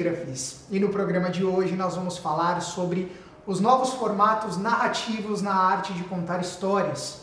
[0.00, 0.64] epígrafes.
[0.70, 3.12] E no programa de hoje nós vamos falar sobre
[3.46, 7.20] os novos formatos narrativos na arte de contar histórias.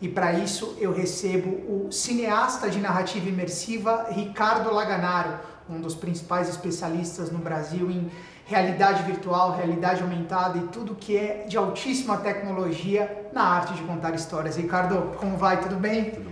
[0.00, 5.38] E para isso eu recebo o cineasta de narrativa imersiva Ricardo Laganaro,
[5.70, 8.10] um dos principais especialistas no Brasil em
[8.44, 14.14] realidade virtual, realidade aumentada e tudo que é de altíssima tecnologia na arte de contar
[14.14, 14.56] histórias.
[14.56, 15.60] Ricardo, como vai?
[15.60, 16.10] Tudo bem?
[16.10, 16.31] Tudo.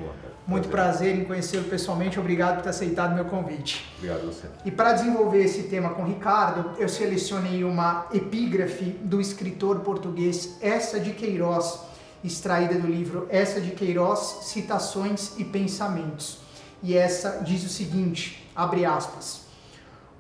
[0.51, 2.19] Muito prazer em conhecê-lo pessoalmente.
[2.19, 3.89] Obrigado por ter aceitado meu convite.
[3.99, 4.49] Obrigado você.
[4.65, 10.57] E para desenvolver esse tema com o Ricardo, eu selecionei uma epígrafe do escritor português
[10.61, 11.79] Essa de Queiroz,
[12.25, 16.41] extraída do livro Essa de Queiroz, Citações e Pensamentos.
[16.83, 19.43] E essa diz o seguinte, abre aspas: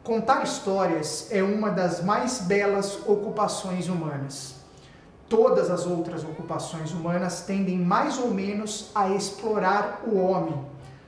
[0.05, 4.60] Contar histórias é uma das mais belas ocupações humanas.
[5.31, 10.61] Todas as outras ocupações humanas tendem mais ou menos a explorar o homem.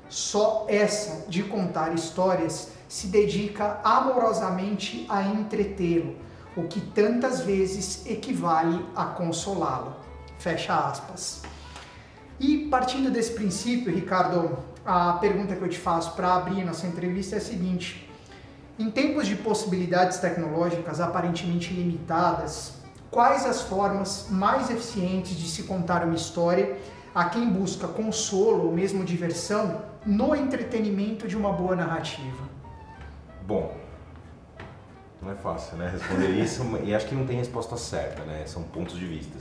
[0.08, 6.14] Só essa de contar histórias se dedica amorosamente a entretê-lo,
[6.56, 9.96] o que tantas vezes equivale a consolá-lo.
[10.38, 11.42] Fecha aspas.
[12.38, 14.56] E partindo desse princípio, Ricardo,
[14.86, 18.08] a pergunta que eu te faço para abrir nossa entrevista é a seguinte:
[18.78, 22.81] em tempos de possibilidades tecnológicas aparentemente limitadas,
[23.12, 26.78] quais as formas mais eficientes de se contar uma história
[27.14, 32.42] a quem busca consolo ou mesmo diversão no entretenimento de uma boa narrativa?
[33.46, 33.76] Bom,
[35.20, 35.90] não é fácil, né?
[35.90, 38.44] Responder isso e acho que não tem resposta certa, né?
[38.46, 39.38] São pontos de vista.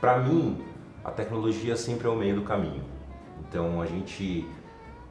[0.00, 0.60] Para mim,
[1.04, 2.82] a tecnologia sempre é o meio do caminho.
[3.48, 4.44] Então a gente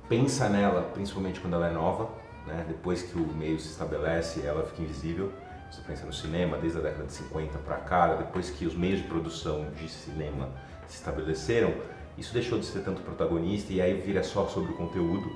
[0.10, 2.10] pensa nela, principalmente quando ela é nova,
[2.46, 2.66] né?
[2.68, 5.32] Depois que o meio se estabelece, ela fica invisível.
[5.76, 9.02] Você pensa no cinema, desde a década de 50 para cá, depois que os meios
[9.02, 10.48] de produção de cinema
[10.88, 11.73] se estabeleceram,
[12.17, 15.30] isso deixou de ser tanto protagonista e aí vira só sobre o conteúdo.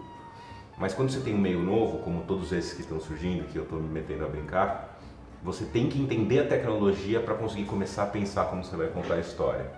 [0.78, 3.64] Mas quando você tem um meio novo, como todos esses que estão surgindo, que eu
[3.64, 4.98] estou me metendo a brincar,
[5.44, 9.16] você tem que entender a tecnologia para conseguir começar a pensar como você vai contar
[9.16, 9.70] a história.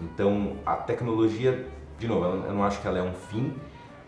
[0.00, 1.68] Então, a tecnologia,
[1.98, 3.54] de novo, eu não acho que ela é um fim,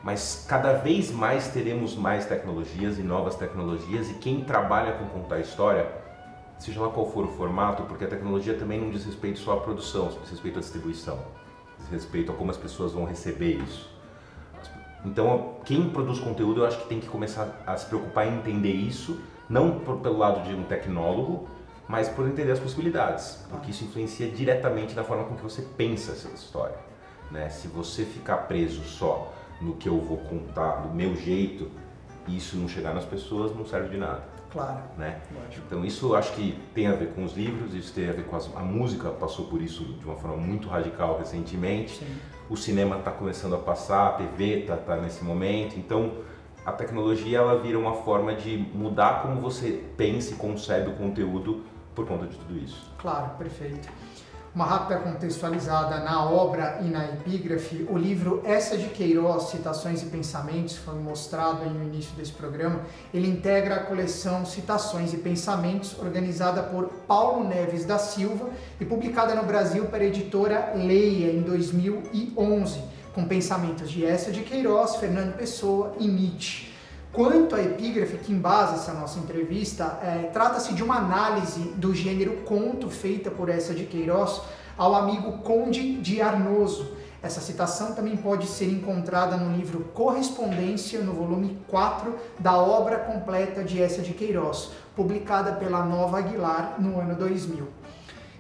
[0.05, 5.41] mas cada vez mais teremos mais tecnologias e novas tecnologias e quem trabalha com contar
[5.41, 5.91] história,
[6.59, 9.61] seja lá qual for o formato, porque a tecnologia também não diz respeito só à
[9.61, 11.19] produção, diz respeito à distribuição,
[11.79, 13.91] diz respeito a como as pessoas vão receber isso.
[15.07, 18.73] Então, quem produz conteúdo, eu acho que tem que começar a se preocupar em entender
[18.73, 21.49] isso, não por, pelo lado de um tecnólogo,
[21.89, 26.13] mas por entender as possibilidades, porque isso influencia diretamente na forma com que você pensa
[26.13, 26.77] essa história.
[27.31, 27.49] Né?
[27.49, 31.71] Se você ficar preso só no que eu vou contar, do meu jeito,
[32.27, 34.23] e isso não chegar nas pessoas, não serve de nada.
[34.51, 34.81] Claro.
[34.97, 35.21] Né?
[35.67, 38.37] Então isso acho que tem a ver com os livros, isso tem a ver com
[38.37, 41.97] as, a música passou por isso de uma forma muito radical recentemente.
[41.97, 42.17] Sim.
[42.49, 45.77] O cinema está começando a passar, a TV está tá nesse momento.
[45.77, 46.19] Então
[46.65, 51.65] a tecnologia ela vira uma forma de mudar como você pensa e concebe o conteúdo
[51.93, 52.93] por conta de tudo isso.
[52.97, 53.89] Claro, perfeito
[54.55, 60.07] uma rápida contextualizada na obra e na epígrafe, o livro Essa de Queiroz, Citações e
[60.07, 62.83] Pensamentos, foi mostrado no início desse programa,
[63.13, 68.49] ele integra a coleção Citações e Pensamentos, organizada por Paulo Neves da Silva
[68.81, 72.81] e publicada no Brasil pela editora Leia em 2011,
[73.13, 76.74] com pensamentos de Essa de Queiroz, Fernando Pessoa e Nietzsche.
[77.15, 82.39] Quanto à epígrafe que embasa essa nossa entrevista, é, trata-se de uma análise do gênero
[82.39, 84.43] conto feita por essa de Queiroz
[84.77, 86.93] ao amigo Conde de Arnoso.
[87.23, 93.63] Essa citação também pode ser encontrada no livro Correspondência, no volume 4 da obra completa
[93.63, 97.84] de essa de Queiroz, publicada pela Nova Aguilar no ano 2000.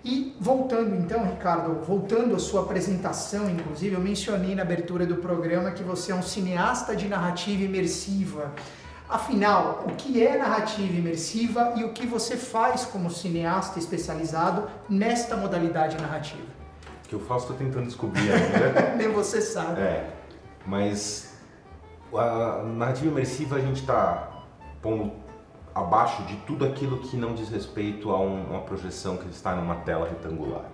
[0.04, 5.70] E voltando então, Ricardo, voltando à sua apresentação, inclusive, eu mencionei na abertura do programa
[5.70, 8.52] que você é um cineasta de narrativa imersiva.
[9.08, 15.38] Afinal, o que é narrativa imersiva e o que você faz como cineasta especializado nesta
[15.38, 16.42] modalidade narrativa?
[17.04, 18.96] O que eu faço estou tentando descobrir ainda.
[18.96, 19.80] Nem você sabe.
[19.80, 20.10] É,
[20.66, 21.32] mas
[22.14, 24.42] a narrativa imersiva a gente está
[24.82, 25.23] pondo
[25.74, 29.76] abaixo de tudo aquilo que não diz respeito a um, uma projeção que está numa
[29.76, 30.66] tela retangular.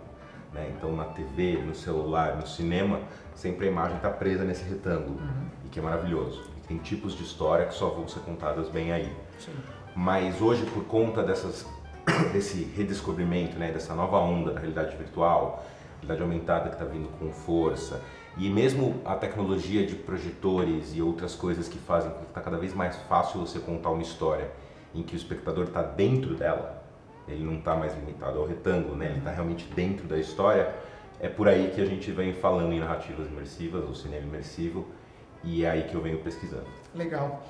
[0.52, 0.72] Né?
[0.76, 3.00] Então, na TV, no celular, no cinema,
[3.34, 5.46] sempre a imagem está presa nesse retângulo, uhum.
[5.64, 6.44] e que é maravilhoso.
[6.58, 9.10] E tem tipos de história que só vão ser contadas bem aí.
[9.38, 9.52] Sim.
[9.96, 11.66] Mas hoje, por conta dessas,
[12.32, 15.64] desse redescobrimento, né, dessa nova onda da realidade virtual,
[16.00, 18.02] realidade aumentada que está vindo com força,
[18.36, 22.58] e mesmo a tecnologia de projetores e outras coisas que fazem com que está cada
[22.58, 24.50] vez mais fácil você contar uma história
[24.94, 26.82] em que o espectador está dentro dela,
[27.28, 29.06] ele não está mais limitado ao retângulo, né?
[29.06, 30.74] ele está realmente dentro da história,
[31.20, 34.86] é por aí que a gente vem falando em narrativas imersivas, ou cinema imersivo,
[35.44, 36.66] e é aí que eu venho pesquisando.
[36.94, 37.46] Legal.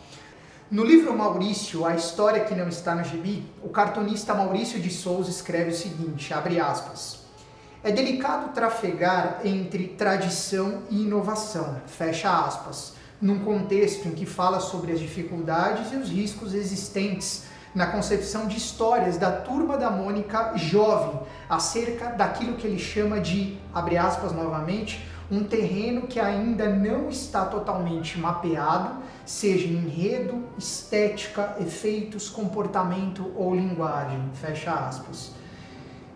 [0.70, 5.30] No livro Maurício, a história que não está no gibi, o cartunista Maurício de Souza
[5.30, 7.24] escreve o seguinte, abre aspas.
[7.82, 14.92] É delicado trafegar entre tradição e inovação, fecha aspas, num contexto em que fala sobre
[14.92, 17.44] as dificuldades e os riscos existentes
[17.74, 23.58] na concepção de histórias da turma da Mônica jovem acerca daquilo que ele chama de,
[23.72, 32.28] abre aspas novamente, um terreno que ainda não está totalmente mapeado, seja enredo, estética, efeitos,
[32.28, 35.32] comportamento ou linguagem, fecha aspas.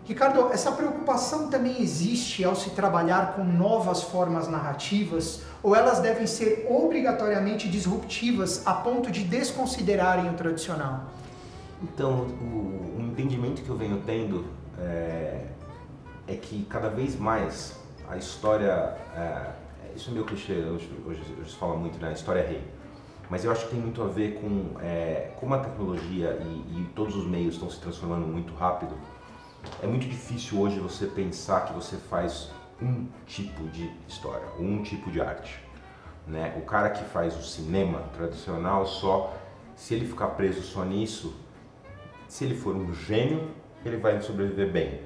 [0.05, 6.27] Ricardo, essa preocupação também existe ao se trabalhar com novas formas narrativas ou elas devem
[6.27, 11.05] ser obrigatoriamente disruptivas a ponto de desconsiderarem o tradicional?
[11.81, 14.45] Então, o, o entendimento que eu venho tendo
[14.79, 15.45] é,
[16.27, 18.95] é, que cada vez mais a história.
[19.15, 19.53] É,
[19.95, 20.87] isso é meio clichê, hoje,
[21.47, 22.09] se fala muito, né?
[22.09, 22.63] A história é rei.
[23.29, 26.89] Mas eu acho que tem muito a ver com é, como a tecnologia e, e
[26.93, 28.93] todos os meios estão se transformando muito rápido
[29.81, 32.49] é muito difícil hoje você pensar que você faz
[32.81, 35.59] um tipo de história, um tipo de arte.
[36.27, 36.55] Né?
[36.57, 39.35] O cara que faz o cinema tradicional só,
[39.75, 41.35] se ele ficar preso só nisso,
[42.27, 43.51] se ele for um gênio,
[43.85, 45.01] ele vai sobreviver bem.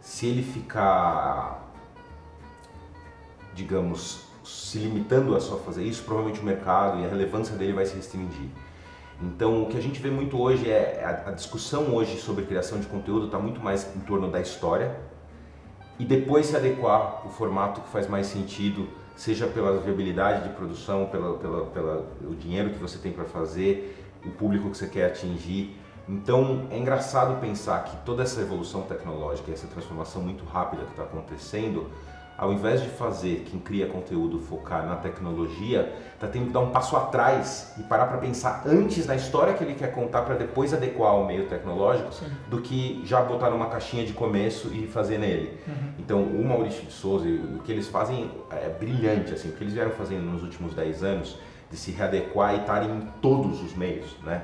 [0.00, 1.70] Se ele ficar,
[3.54, 7.86] digamos, se limitando a só fazer isso, provavelmente o mercado e a relevância dele vai
[7.86, 8.48] se restringir.
[9.22, 12.80] Então, o que a gente vê muito hoje é a, a discussão hoje sobre criação
[12.80, 14.96] de conteúdo está muito mais em torno da história
[15.98, 21.06] e depois se adequar o formato que faz mais sentido, seja pela viabilidade de produção,
[21.06, 25.06] pela, pela, pela o dinheiro que você tem para fazer, o público que você quer
[25.06, 25.78] atingir.
[26.08, 31.04] Então, é engraçado pensar que toda essa evolução tecnológica, essa transformação muito rápida que está
[31.04, 31.88] acontecendo,
[32.36, 36.70] ao invés de fazer quem cria conteúdo focar na tecnologia, está tendo que dar um
[36.70, 40.74] passo atrás e parar para pensar antes na história que ele quer contar para depois
[40.74, 42.26] adequar ao meio tecnológico, Sim.
[42.48, 45.58] do que já botar numa caixinha de começo e fazer nele.
[45.66, 45.74] Uhum.
[45.98, 49.74] Então, o Maurício de Souza, o que eles fazem é brilhante, assim, o que eles
[49.74, 51.38] vieram fazendo nos últimos 10 anos,
[51.70, 54.42] de se readequar e estarem em todos os meios, né?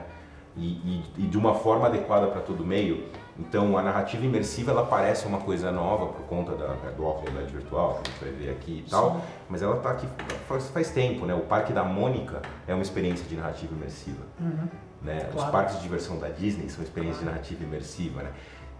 [0.56, 3.04] E, e, e de uma forma adequada para todo meio,
[3.40, 7.52] então a narrativa imersiva ela parece uma coisa nova por conta da, do óculos realidade
[7.52, 9.20] virtual, que a gente vai ver aqui e tal, Sim.
[9.48, 10.06] mas ela está aqui
[10.46, 11.34] faz, faz, tempo, né?
[11.34, 14.22] O Parque da Mônica é uma experiência de narrativa imersiva.
[14.38, 14.68] Uhum.
[15.02, 15.20] Né?
[15.32, 15.38] Claro.
[15.38, 17.38] Os parques de diversão da Disney são experiências claro.
[17.38, 18.30] de narrativa imersiva, né?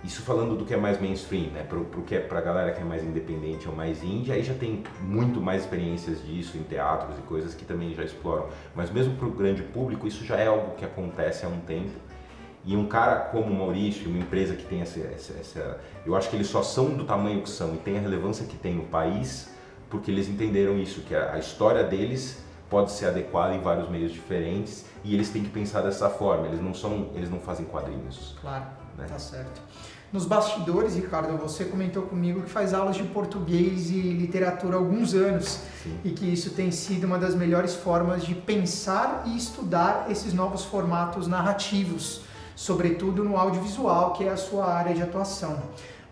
[0.03, 1.63] Isso falando do que é mais mainstream, né?
[1.63, 4.55] Pro, pro que é, pra galera que é mais independente ou mais indie, aí já
[4.55, 8.49] tem muito mais experiências disso em teatros e coisas que também já exploram.
[8.75, 11.91] Mas mesmo para o grande público, isso já é algo que acontece há um tempo
[12.65, 16.29] e um cara como o Maurício, uma empresa que tem essa, essa, essa, Eu acho
[16.29, 18.85] que eles só são do tamanho que são e tem a relevância que tem no
[18.85, 19.49] país
[19.91, 22.39] porque eles entenderam isso, que a, a história deles
[22.71, 26.47] pode ser adequada em vários meios diferentes e eles têm que pensar dessa forma.
[26.47, 28.37] Eles não são, eles não fazem quadrinhos.
[28.41, 28.65] Claro,
[28.97, 29.07] né?
[29.09, 29.61] tá certo.
[30.13, 35.15] Nos bastidores, Ricardo, você comentou comigo que faz aulas de português e literatura há alguns
[35.15, 35.99] anos Sim.
[36.05, 40.65] e que isso tem sido uma das melhores formas de pensar e estudar esses novos
[40.65, 42.23] formatos narrativos
[42.61, 45.63] sobretudo no audiovisual, que é a sua área de atuação.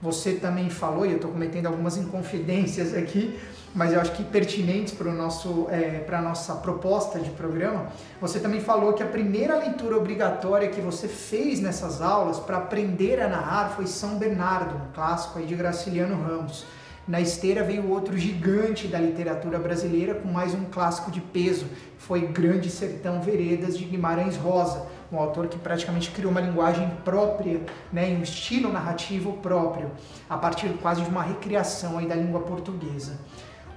[0.00, 3.38] Você também falou, e eu estou cometendo algumas inconfidências aqui,
[3.74, 7.88] mas eu acho que pertinentes para é, a nossa proposta de programa.
[8.18, 13.20] Você também falou que a primeira leitura obrigatória que você fez nessas aulas para aprender
[13.20, 16.64] a narrar foi São Bernardo, um clássico aí de Graciliano Ramos.
[17.06, 21.66] Na esteira veio outro gigante da literatura brasileira com mais um clássico de peso,
[21.98, 27.62] foi Grande Sertão Veredas de Guimarães Rosa um autor que praticamente criou uma linguagem própria,
[27.92, 29.90] né, um estilo narrativo próprio,
[30.28, 33.18] a partir quase de uma recriação aí da língua portuguesa.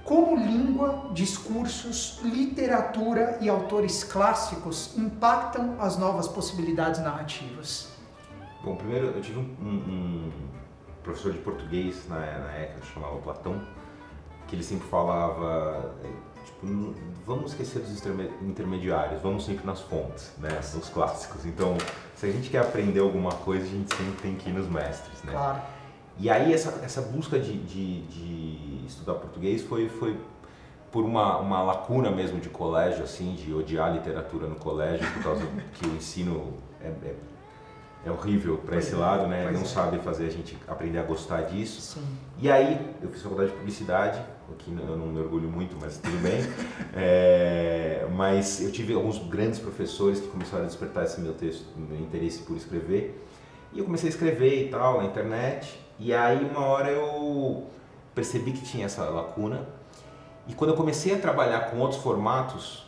[0.04, 7.92] Como língua, discursos, literatura e autores clássicos impactam as novas possibilidades narrativas?
[8.64, 10.30] Bom, primeiro eu tive um, um,
[11.02, 13.60] professor de português na, na ECA, chamava Platão,
[14.48, 15.94] que ele sempre falava
[16.44, 16.94] Tipo,
[17.26, 18.04] vamos esquecer dos
[18.42, 20.50] intermediários, vamos sempre nas fontes, né?
[20.74, 21.46] Nos clássicos.
[21.46, 21.76] Então,
[22.16, 25.22] se a gente quer aprender alguma coisa, a gente sempre tem que ir nos mestres,
[25.22, 25.32] né?
[25.32, 25.62] Claro.
[26.18, 30.18] E aí essa, essa busca de, de, de estudar português foi, foi
[30.90, 35.46] por uma, uma lacuna mesmo de colégio, assim, de odiar literatura no colégio, por causa
[35.72, 37.14] que o ensino é, é,
[38.06, 39.50] é horrível para esse é, lado, né?
[39.50, 39.64] Não é.
[39.64, 41.80] sabe fazer a gente aprender a gostar disso.
[41.80, 42.18] Sim.
[42.38, 44.22] E aí eu fiz faculdade de publicidade,
[44.52, 46.40] que eu não me orgulho muito, mas tudo bem.
[46.94, 51.98] É, mas eu tive alguns grandes professores que começaram a despertar esse meu texto, meu
[51.98, 53.26] interesse por escrever.
[53.72, 55.80] E eu comecei a escrever e tal na internet.
[55.98, 57.66] E aí uma hora eu
[58.14, 59.66] percebi que tinha essa lacuna.
[60.46, 62.84] E quando eu comecei a trabalhar com outros formatos,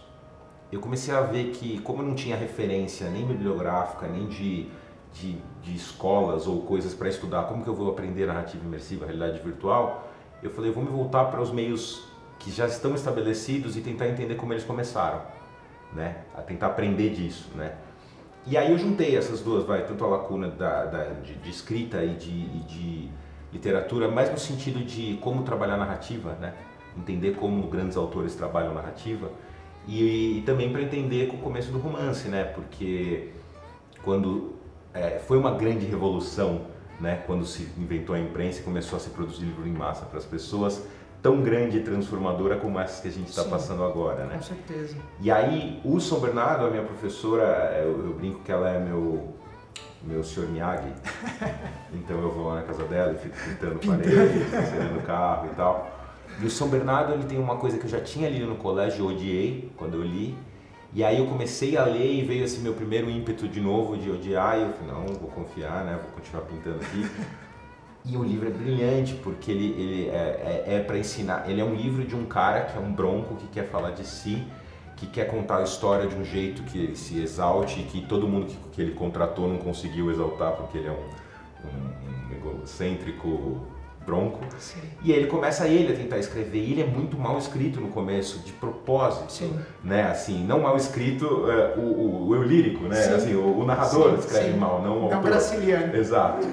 [0.70, 4.68] eu comecei a ver que, como eu não tinha referência nem bibliográfica, nem de,
[5.12, 9.38] de, de escolas ou coisas para estudar como que eu vou aprender narrativa imersiva, realidade
[9.40, 10.03] virtual,
[10.44, 12.04] eu falei, me voltar para os meios
[12.38, 15.22] que já estão estabelecidos e tentar entender como eles começaram,
[15.94, 16.18] né?
[16.36, 17.74] A tentar aprender disso, né?
[18.46, 22.04] E aí eu juntei essas duas, vai, tanto a lacuna da, da de, de, escrita
[22.04, 23.08] e de, e de
[23.50, 26.52] literatura, mais no sentido de como trabalhar narrativa, né?
[26.94, 29.30] Entender como grandes autores trabalham narrativa
[29.88, 32.44] e, e também para entender com o começo do romance, né?
[32.44, 33.30] Porque
[34.04, 34.56] quando
[34.92, 36.66] é, foi uma grande revolução,
[37.00, 37.22] né?
[37.26, 40.24] Quando se inventou a imprensa e começou a se produzir livro em massa para as
[40.24, 40.82] pessoas,
[41.22, 44.36] tão grande e transformadora como essa que a gente está passando agora, né?
[44.36, 44.96] Com certeza.
[45.20, 49.34] E aí, o São Bernardo, a minha professora, eu, eu brinco que ela é meu
[50.06, 50.92] meu senhor Miyagi.
[51.94, 55.90] então eu vou lá na casa dela e fico pintando parede, serando carro e tal.
[56.40, 59.04] E o São Bernardo ele tem uma coisa que eu já tinha lido no colégio,
[59.04, 60.36] eu odiei quando eu li.
[60.94, 64.08] E aí eu comecei a ler e veio esse meu primeiro ímpeto de novo de
[64.08, 65.98] odiar e eu falei, não, vou confiar, né?
[66.00, 67.10] Vou continuar pintando aqui.
[68.06, 71.48] E o livro é brilhante porque ele, ele é, é, é para ensinar.
[71.48, 74.06] Ele é um livro de um cara que é um bronco que quer falar de
[74.06, 74.46] si,
[74.94, 78.28] que quer contar a história de um jeito que ele se exalte e que todo
[78.28, 83.66] mundo que, que ele contratou não conseguiu exaltar porque ele é um, um, um egocêntrico
[84.04, 84.40] bronco.
[84.58, 84.80] Sim.
[85.02, 86.58] E aí ele começa ele a tentar escrever.
[86.58, 89.58] E ele é muito mal escrito no começo, de propósito, Sim.
[89.82, 90.04] né?
[90.04, 92.96] Assim, não mal escrito é, o, o, eu lírico, né?
[92.96, 93.14] Sim.
[93.14, 95.22] Assim, o, o narrador escreve mal, não o não autor.
[95.22, 95.96] brasiliano.
[95.96, 96.46] Exato.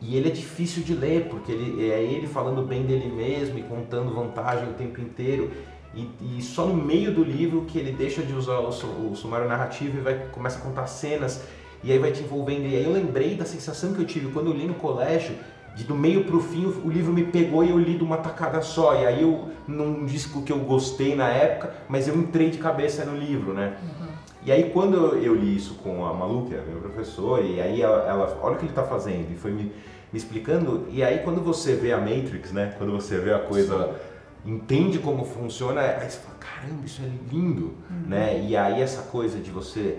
[0.00, 3.62] E ele é difícil de ler, porque ele, é ele falando bem dele mesmo e
[3.62, 5.50] contando vantagem o tempo inteiro.
[5.94, 9.48] E, e só no meio do livro que ele deixa de usar o, o sumário
[9.48, 11.42] narrativo e vai, começa a contar cenas
[11.82, 12.66] e aí vai te envolvendo.
[12.66, 15.34] E aí eu lembrei da sensação que eu tive quando eu li no colégio
[15.78, 18.16] de do meio para o fim o livro me pegou e eu li de uma
[18.16, 19.00] tacada só.
[19.00, 23.04] E aí eu não disse que eu gostei na época, mas eu entrei de cabeça
[23.04, 23.76] no livro, né?
[23.80, 24.08] Uhum.
[24.44, 27.80] E aí quando eu li isso com a Malu, que é meu professor, e aí
[27.80, 29.72] ela, ela olha o que ele está fazendo, e foi me, me,
[30.18, 32.74] explicando, e aí quando você vê a Matrix, né?
[32.76, 33.94] Quando você vê a coisa,
[34.44, 34.54] Sim.
[34.54, 38.08] entende como funciona, aí você fala, caramba, isso é lindo, uhum.
[38.08, 38.44] né?
[38.44, 39.96] E aí essa coisa de você...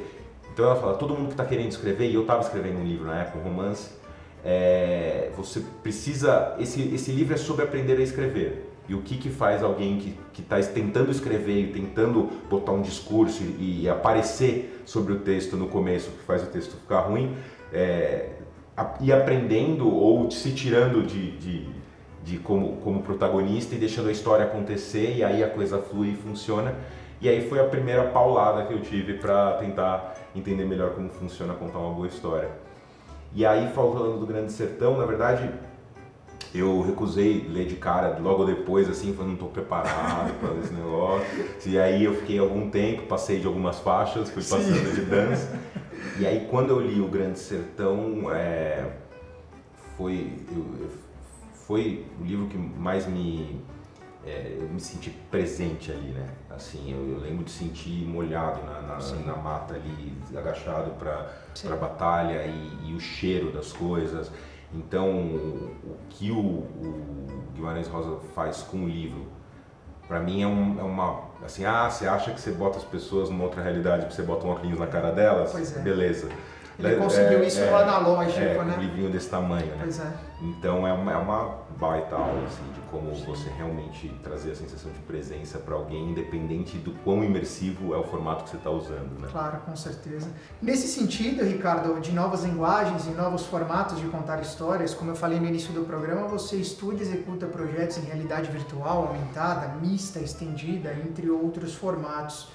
[0.51, 3.05] Então ela fala, todo mundo que está querendo escrever, e eu estava escrevendo um livro
[3.05, 3.98] na época, um romance,
[4.43, 6.55] é, você precisa.
[6.59, 8.69] Esse, esse livro é sobre aprender a escrever.
[8.87, 9.99] E o que, que faz alguém
[10.33, 15.55] que está tentando escrever e tentando botar um discurso e, e, aparecer sobre o texto
[15.55, 17.35] no começo, que faz o texto ficar ruim,
[17.71, 18.29] é,
[18.99, 21.69] ir aprendendo ou se tirando de, de,
[22.23, 26.15] de como, como protagonista e deixando a história acontecer e aí a coisa flui e
[26.15, 26.73] funciona.
[27.21, 31.53] E aí foi a primeira paulada que eu tive para tentar entender melhor como funciona
[31.53, 32.49] contar uma boa história.
[33.33, 35.49] E aí, falando do Grande Sertão, na verdade,
[36.53, 41.27] eu recusei ler de cara logo depois, assim, falando, não estou preparado para esse negócio.
[41.65, 44.95] E aí eu fiquei algum tempo, passei de algumas faixas, fui passando Sim.
[44.95, 45.59] de dança.
[46.19, 48.83] E aí quando eu li o Grande Sertão, é,
[49.95, 50.89] foi, eu,
[51.67, 53.61] foi o livro que mais me
[54.29, 56.27] é, eu me senti presente ali, né?
[56.49, 61.31] Assim, eu, eu lembro de sentir molhado na, na, na mata ali, agachado para
[61.71, 64.31] a batalha e, e, o cheiro das coisas.
[64.73, 69.25] Então, o que o, o Guimarães Rosa faz com o livro,
[70.07, 73.29] para mim é, um, é, uma assim, ah, você acha que você bota as pessoas
[73.29, 75.79] numa outra realidade, que você bota um óculos na cara delas, é.
[75.79, 76.29] beleza.
[76.77, 78.75] Ele conseguiu é, isso é, analógico, é, né?
[78.77, 79.79] Um livrinho desse tamanho, né?
[79.81, 80.13] Pois é.
[80.41, 84.91] Então é uma, é uma baita aula, assim, de como você realmente trazer a sensação
[84.91, 89.17] de presença para alguém, independente do quão imersivo é o formato que você está usando,
[89.17, 89.29] né?
[89.31, 90.29] Claro, com certeza.
[90.61, 95.39] Nesse sentido, Ricardo, de novas linguagens e novos formatos de contar histórias, como eu falei
[95.39, 100.93] no início do programa, você estuda e executa projetos em realidade virtual, aumentada, mista, estendida,
[100.93, 102.49] entre outros formatos.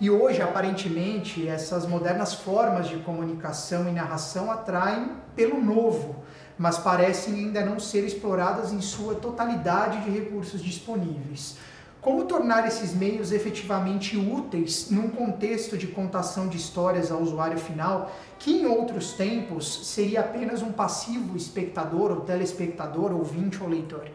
[0.00, 6.24] E hoje, aparentemente, essas modernas formas de comunicação e narração atraem pelo novo,
[6.60, 11.56] mas parecem ainda não ser exploradas em sua totalidade de recursos disponíveis.
[12.02, 18.12] Como tornar esses meios efetivamente úteis num contexto de contação de histórias ao usuário final,
[18.38, 24.06] que em outros tempos seria apenas um passivo espectador ou telespectador, ouvinte ou leitor?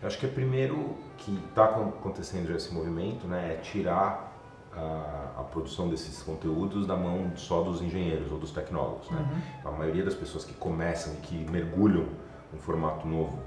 [0.00, 4.29] Eu acho que é primeiro que está acontecendo esse movimento, né, é tirar
[4.76, 9.10] a, a, produção desses conteúdos da mão só dos engenheiros ou dos tecnólogos.
[9.10, 9.18] Né?
[9.18, 9.70] Uhum.
[9.70, 12.06] A maioria das pessoas que começam e que mergulham
[12.54, 13.38] um formato novo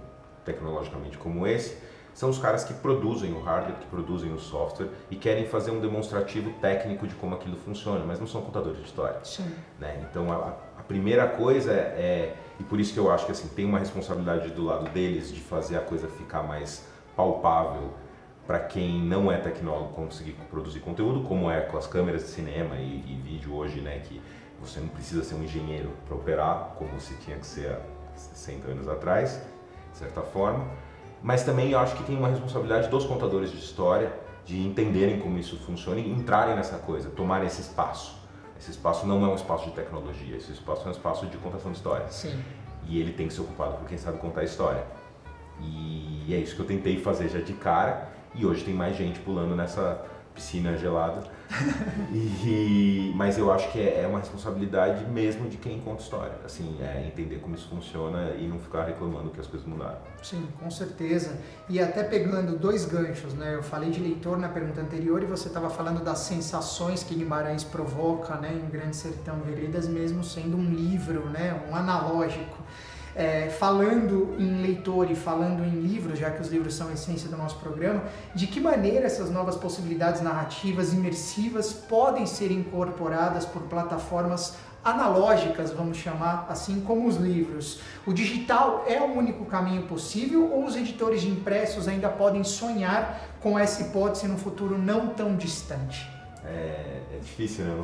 [0.44, 1.78] tecnologicamente como esse
[2.14, 5.80] são os caras que produzem o hardware, que produzem o software e querem fazer um
[5.80, 9.20] demonstrativo técnico de como aquilo funciona, mas não são contadores de história.
[9.80, 10.06] Né?
[10.10, 13.48] Então a, a, primeira coisa é, é, e por isso que eu acho que assim
[13.48, 17.94] tem uma responsabilidade do lado deles de fazer a coisa ficar mais palpável
[18.46, 22.76] para quem não é tecnólogo conseguir produzir conteúdo, como é com as câmeras de cinema
[22.76, 24.22] e, e vídeo hoje, né, que
[24.60, 27.80] você não precisa ser um engenheiro para operar, como se tinha que ser há
[28.16, 29.42] 60 anos atrás,
[29.92, 30.66] de certa forma.
[31.22, 34.12] Mas também eu acho que tem uma responsabilidade dos contadores de história
[34.46, 38.22] de entenderem como isso funciona e entrarem nessa coisa, tomarem esse espaço.
[38.60, 41.72] Esse espaço não é um espaço de tecnologia, esse espaço é um espaço de contação
[41.72, 42.08] de história.
[42.10, 42.42] Sim.
[42.86, 44.86] E ele tem que ser ocupado por quem sabe contar a história.
[45.62, 49.20] E é isso que eu tentei fazer já de cara, e hoje tem mais gente
[49.20, 51.24] pulando nessa piscina gelada.
[52.12, 56.34] e, mas eu acho que é, é, uma responsabilidade mesmo de quem conta história.
[56.44, 59.98] Assim, é entender como isso funciona e não ficar reclamando que as coisas mudaram.
[60.22, 61.38] Sim, com certeza.
[61.70, 63.54] E até pegando dois ganchos, né?
[63.54, 67.64] Eu falei de leitor na pergunta anterior e você estava falando das sensações que Guimarães
[67.64, 72.58] provoca, né, em Grande Sertão Veredas, mesmo sendo um livro, né, um analógico.
[73.16, 77.30] É, falando em leitor e falando em livros, já que os livros são a essência
[77.30, 78.04] do nosso programa,
[78.34, 85.98] de que maneira essas novas possibilidades narrativas imersivas podem ser incorporadas por plataformas analógicas, vamos
[85.98, 87.80] chamar assim, como os livros.
[88.06, 93.38] O digital é o único caminho possível ou os editores de impressos ainda podem sonhar
[93.40, 96.12] com essa hipótese no futuro não tão distante?
[96.46, 97.82] É, é difícil, né?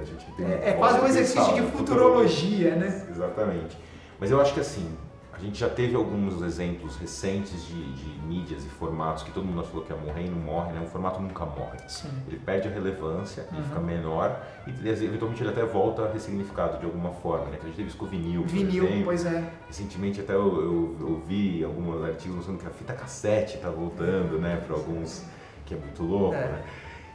[0.00, 1.70] A gente tem é, é quase um exercício de né?
[1.70, 3.06] futurologia, né?
[3.08, 3.78] Exatamente.
[4.22, 4.88] Mas eu acho que assim,
[5.32, 9.64] a gente já teve alguns exemplos recentes de, de mídias e formatos que todo mundo
[9.64, 10.80] falou que ia morrer e não morre, né?
[10.80, 11.76] Um formato nunca morre.
[11.88, 12.08] Sim.
[12.28, 13.58] Ele perde a relevância, uhum.
[13.58, 17.58] ele fica menor e eventualmente ele até volta ressignificado de alguma forma, né?
[17.60, 19.04] A gente teve isso com o vinil, Vinil, exemplo.
[19.06, 19.50] pois é.
[19.66, 24.38] Recentemente até eu, eu, eu vi alguns artigos mostrando que a fita cassete está voltando,
[24.38, 24.62] né?
[24.64, 25.24] Para alguns,
[25.66, 26.46] que é muito louco, é.
[26.46, 26.64] né?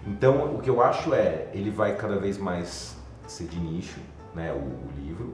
[0.06, 4.02] Então, o que eu acho é, ele vai cada vez mais ser de nicho,
[4.36, 4.52] né?
[4.52, 5.34] o, o livro,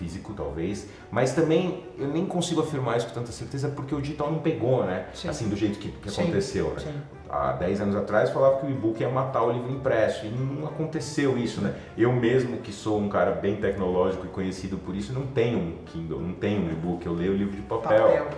[0.00, 4.32] físico talvez, mas também eu nem consigo afirmar isso com tanta certeza porque o digital
[4.32, 5.08] não pegou, né?
[5.12, 5.28] Sim.
[5.28, 6.80] Assim, do jeito que, que sim, aconteceu, né?
[6.80, 6.94] Sim.
[7.28, 10.66] Há 10 anos atrás falava que o e-book ia matar o livro impresso e não
[10.66, 11.74] aconteceu isso, né?
[11.96, 15.76] Eu mesmo que sou um cara bem tecnológico e conhecido por isso, não tenho um
[15.84, 18.02] Kindle, não tenho um e-book, eu leio o livro de papel.
[18.02, 18.28] papel.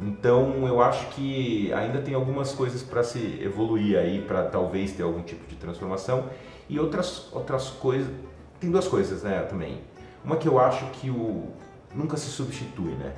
[0.00, 5.02] Então eu acho que ainda tem algumas coisas para se evoluir aí, para talvez ter
[5.02, 6.24] algum tipo de transformação
[6.68, 8.10] e outras outras coisas.
[8.58, 9.78] Tem duas coisas, né, também
[10.24, 11.48] uma que eu acho que o
[11.94, 13.12] nunca se substitui, né?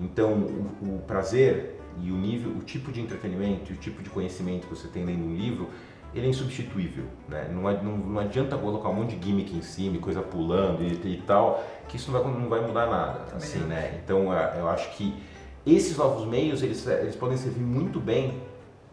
[0.00, 4.10] Então, o, o prazer e o nível, o tipo de entretenimento e o tipo de
[4.10, 5.68] conhecimento que você tem lendo um livro,
[6.14, 7.48] ele é insubstituível, né?
[7.52, 11.22] Não, não, não adianta colocar um monte de gimmick em cima, coisa pulando e, e
[11.26, 14.00] tal, que isso não vai, não vai mudar nada, Também assim, né?
[14.02, 15.14] Então, eu acho que
[15.64, 18.40] esses novos meios, eles, eles podem servir muito bem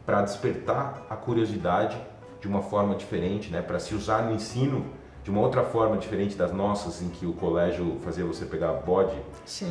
[0.06, 1.97] para despertar a curiosidade
[2.41, 3.62] de uma forma diferente, né?
[3.62, 4.86] Para se usar no ensino
[5.23, 9.15] de uma outra forma diferente das nossas, em que o colégio fazia você pegar bode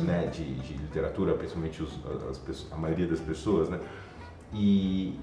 [0.03, 3.79] né, de, de, literatura, principalmente os, as, a maioria das pessoas, né?
[4.51, 5.19] E,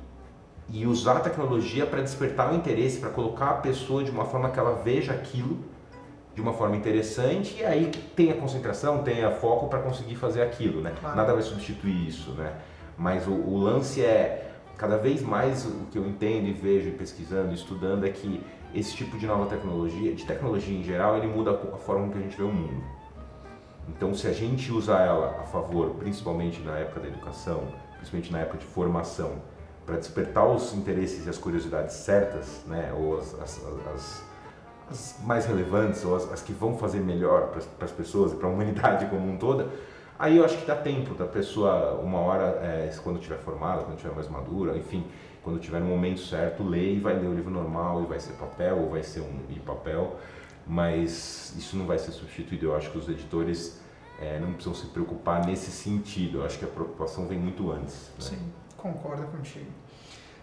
[0.69, 4.51] e usar a tecnologia para despertar o interesse, para colocar a pessoa de uma forma
[4.51, 5.59] que ela veja aquilo
[6.33, 10.93] de uma forma interessante e aí tenha concentração, tenha foco para conseguir fazer aquilo, né?
[11.01, 11.17] Claro.
[11.17, 12.53] Nada vai substituir isso, né?
[12.97, 17.53] Mas o, o lance é cada vez mais o que eu entendo e vejo pesquisando,
[17.53, 18.41] estudando é que
[18.75, 22.21] esse tipo de nova tecnologia, de tecnologia em geral, ele muda a forma que a
[22.21, 22.83] gente vê o mundo.
[23.89, 28.41] Então, se a gente usar ela a favor, principalmente na época da educação, principalmente na
[28.41, 29.43] época de formação,
[29.85, 33.61] para despertar os interesses e as curiosidades certas, né, ou as, as,
[33.95, 34.25] as,
[34.89, 38.51] as mais relevantes, ou as, que vão fazer melhor para as pessoas e para a
[38.51, 39.69] humanidade como um toda,
[40.19, 43.97] aí eu acho que dá tempo da pessoa, uma hora, é, quando estiver formada, quando
[43.97, 45.05] estiver mais madura, enfim,
[45.43, 48.35] quando tiver no momento certo, lê e vai ler o livro normal e vai ser
[48.35, 50.19] papel ou vai ser um e-papel,
[50.67, 52.67] mas isso não vai ser substituído.
[52.67, 53.81] Eu acho que os editores
[54.21, 56.39] é, não precisam se preocupar nesse sentido.
[56.39, 58.11] Eu acho que a preocupação vem muito antes.
[58.19, 58.21] Né?
[58.21, 59.71] Sim, concordo contigo.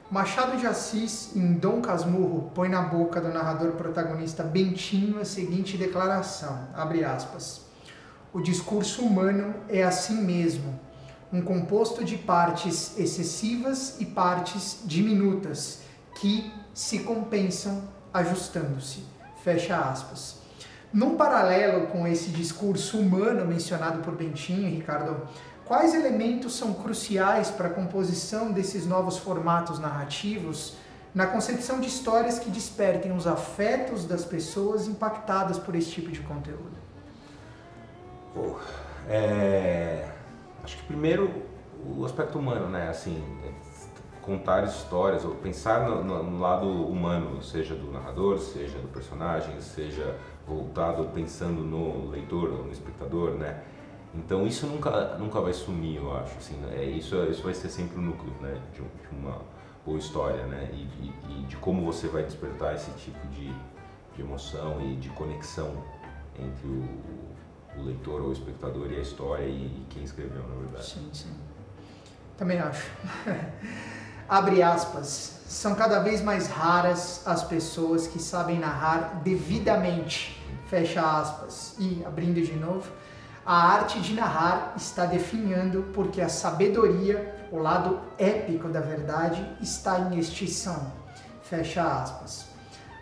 [0.10, 5.77] Machado de Assis, em Dom Casmurro, põe na boca do narrador protagonista Bentinho a seguinte
[5.77, 7.65] declaração, abre aspas,
[8.31, 10.79] o discurso humano é assim mesmo,
[11.32, 15.82] um composto de partes excessivas e partes diminutas
[16.16, 19.04] que se compensam ajustando-se.
[19.44, 20.38] Fecha aspas.
[20.92, 25.28] Num paralelo com esse discurso humano mencionado por Bentinho, Ricardo,
[25.66, 30.76] quais elementos são cruciais para a composição desses novos formatos narrativos
[31.13, 36.22] na concepção de histórias que despertem os afetos das pessoas impactadas por esse tipo de
[36.22, 36.78] conteúdo?
[38.36, 38.56] Oh,
[39.10, 40.16] é
[40.63, 41.32] Acho que primeiro
[41.98, 42.89] o aspecto humano, né?
[42.89, 43.52] Assim, é
[44.22, 49.60] contar histórias, ou pensar no, no, no, lado humano, seja do narrador, seja do personagem,
[49.62, 53.63] seja voltado pensando no leitor ou no espectador, né?
[54.13, 56.38] Então isso nunca, nunca vai sumir, eu acho.
[56.38, 56.84] Assim, né?
[56.84, 58.60] isso, isso vai ser sempre o núcleo né?
[58.74, 59.38] de, de uma,
[59.86, 60.70] ou história, né?
[60.74, 63.50] E, e, e, de como você vai despertar esse tipo de,
[64.13, 65.72] de emoção e de conexão
[66.38, 66.84] entre o,
[67.80, 70.86] o leitor ou o espectador e a história e, e quem escreveu, na verdade.
[70.86, 71.34] Sim, sim.
[72.38, 72.90] Também acho.
[74.30, 75.42] Abre aspas.
[75.48, 80.38] São cada vez mais raras as pessoas que sabem narrar devidamente.
[80.68, 81.76] Fecha aspas.
[81.80, 82.92] E, abrindo de novo,
[83.46, 90.00] a arte de narrar está definhando porque a sabedoria, o lado épico da verdade, está
[90.00, 90.92] em extinção.
[91.42, 92.46] Fecha aspas.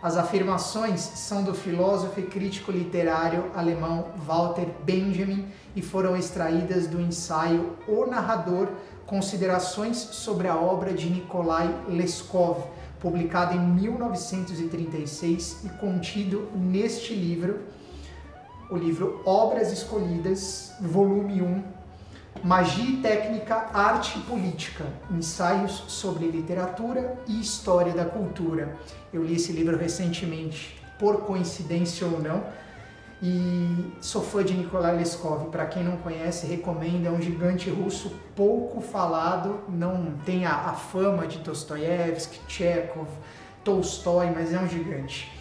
[0.06, 7.00] As afirmações são do filósofo e crítico literário alemão Walter Benjamin e foram extraídas do
[7.00, 8.68] ensaio O Narrador
[9.04, 12.68] Considerações sobre a obra de Nikolai Leskov,
[13.00, 17.62] publicado em 1936 e contido neste livro,
[18.70, 21.64] o livro Obras Escolhidas, volume 1,
[22.42, 28.76] Magia e Técnica, Arte e Política, ensaios sobre literatura e história da cultura.
[29.12, 32.44] Eu li esse livro recentemente, por coincidência ou não,
[33.22, 35.50] e sou fã de Nikolai Leskov.
[35.50, 37.06] Para quem não conhece, recomendo.
[37.06, 43.08] É um gigante russo pouco falado, não tem a, a fama de Dostoiévski, Chekhov,
[43.64, 45.35] Tolstói, mas é um gigante.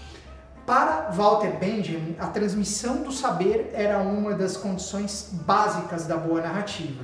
[0.66, 7.04] Para Walter Benjamin, a transmissão do saber era uma das condições básicas da boa narrativa.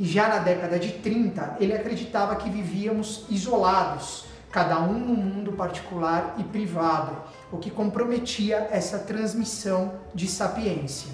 [0.00, 5.52] E já na década de 30, ele acreditava que vivíamos isolados, cada um num mundo
[5.52, 7.14] particular e privado,
[7.52, 11.12] o que comprometia essa transmissão de sapiência.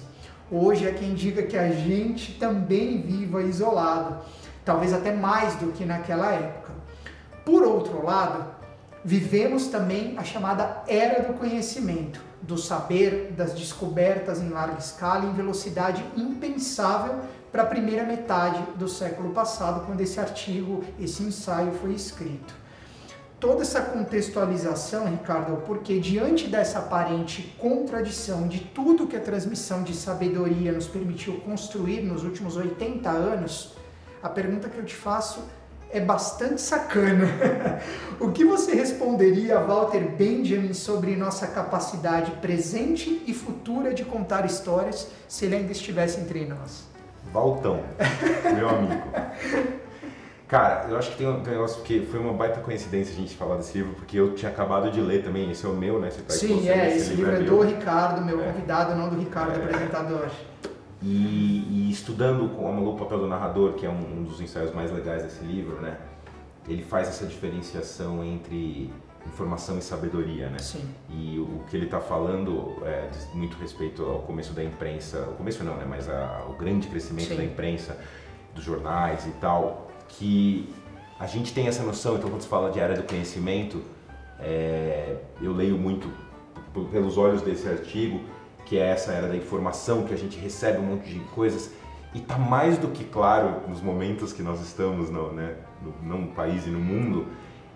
[0.49, 4.19] Hoje é quem diga que a gente também viva isolado,
[4.63, 6.71] talvez até mais do que naquela época.
[7.43, 8.60] Por outro lado,
[9.03, 15.33] vivemos também a chamada era do conhecimento, do saber, das descobertas em larga escala em
[15.33, 17.19] velocidade impensável
[17.51, 22.61] para a primeira metade do século passado, quando esse artigo, esse ensaio foi escrito.
[23.39, 29.95] Toda essa contextualização, Ricardo, porque diante dessa aparente contradição de tudo que a transmissão de
[29.95, 33.75] sabedoria nos permitiu construir nos últimos 80 anos,
[34.21, 35.60] a pergunta que eu te faço é
[35.99, 37.27] bastante sacana.
[38.19, 44.45] o que você responderia a Walter Benjamin sobre nossa capacidade presente e futura de contar
[44.45, 46.85] histórias se ele ainda estivesse entre nós?
[47.33, 47.81] Valtão,
[48.55, 49.01] meu amigo.
[50.51, 53.55] Cara, eu acho que tem um negócio que foi uma baita coincidência a gente falar
[53.55, 56.09] desse livro, porque eu tinha acabado de ler também, esse é o meu, né?
[56.11, 58.51] Você tá Sim, é, esse, esse livro, livro é do Ricardo, meu é.
[58.51, 59.63] convidado, não do Ricardo, é.
[59.63, 60.27] apresentador.
[61.01, 64.91] E, e, estudando com o papel do narrador, que é um, um, dos ensaios mais
[64.91, 65.97] legais desse livro, né?
[66.67, 68.91] Ele faz essa diferenciação entre
[69.25, 70.59] informação e sabedoria, né?
[70.59, 70.87] Sim.
[71.09, 75.33] E o, que ele está falando é, diz muito respeito ao começo da imprensa, o
[75.33, 75.85] começo não, né?
[75.87, 77.37] Mas a, o grande crescimento Sim.
[77.37, 77.97] da imprensa,
[78.53, 80.69] dos jornais e tal, que
[81.19, 83.81] a gente tem essa noção, então quando se fala de área do conhecimento,
[84.39, 86.11] é, eu leio muito
[86.91, 88.21] pelos olhos desse artigo,
[88.71, 91.71] que é essa era da informação, que a gente recebe um monte de coisas,
[92.13, 96.27] e está mais do que claro nos momentos que nós estamos no, né, no, no
[96.29, 97.27] país e no mundo,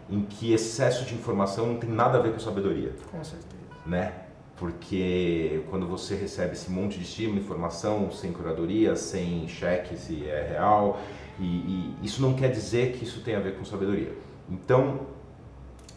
[0.09, 2.93] em que excesso de informação não tem nada a ver com sabedoria.
[3.11, 3.57] Com certeza.
[3.85, 4.13] Né?
[4.55, 10.47] Porque quando você recebe esse monte de estímulo, informação, sem curadoria, sem cheque se é
[10.49, 11.01] real,
[11.37, 14.13] e, e isso não quer dizer que isso tenha a ver com sabedoria.
[14.49, 15.01] Então,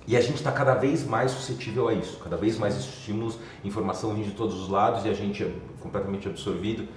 [0.08, 4.14] e a gente está cada vez mais suscetível a isso, cada vez mais estímulos, informação
[4.14, 6.88] vindo de todos os lados e a gente é completamente absorvido.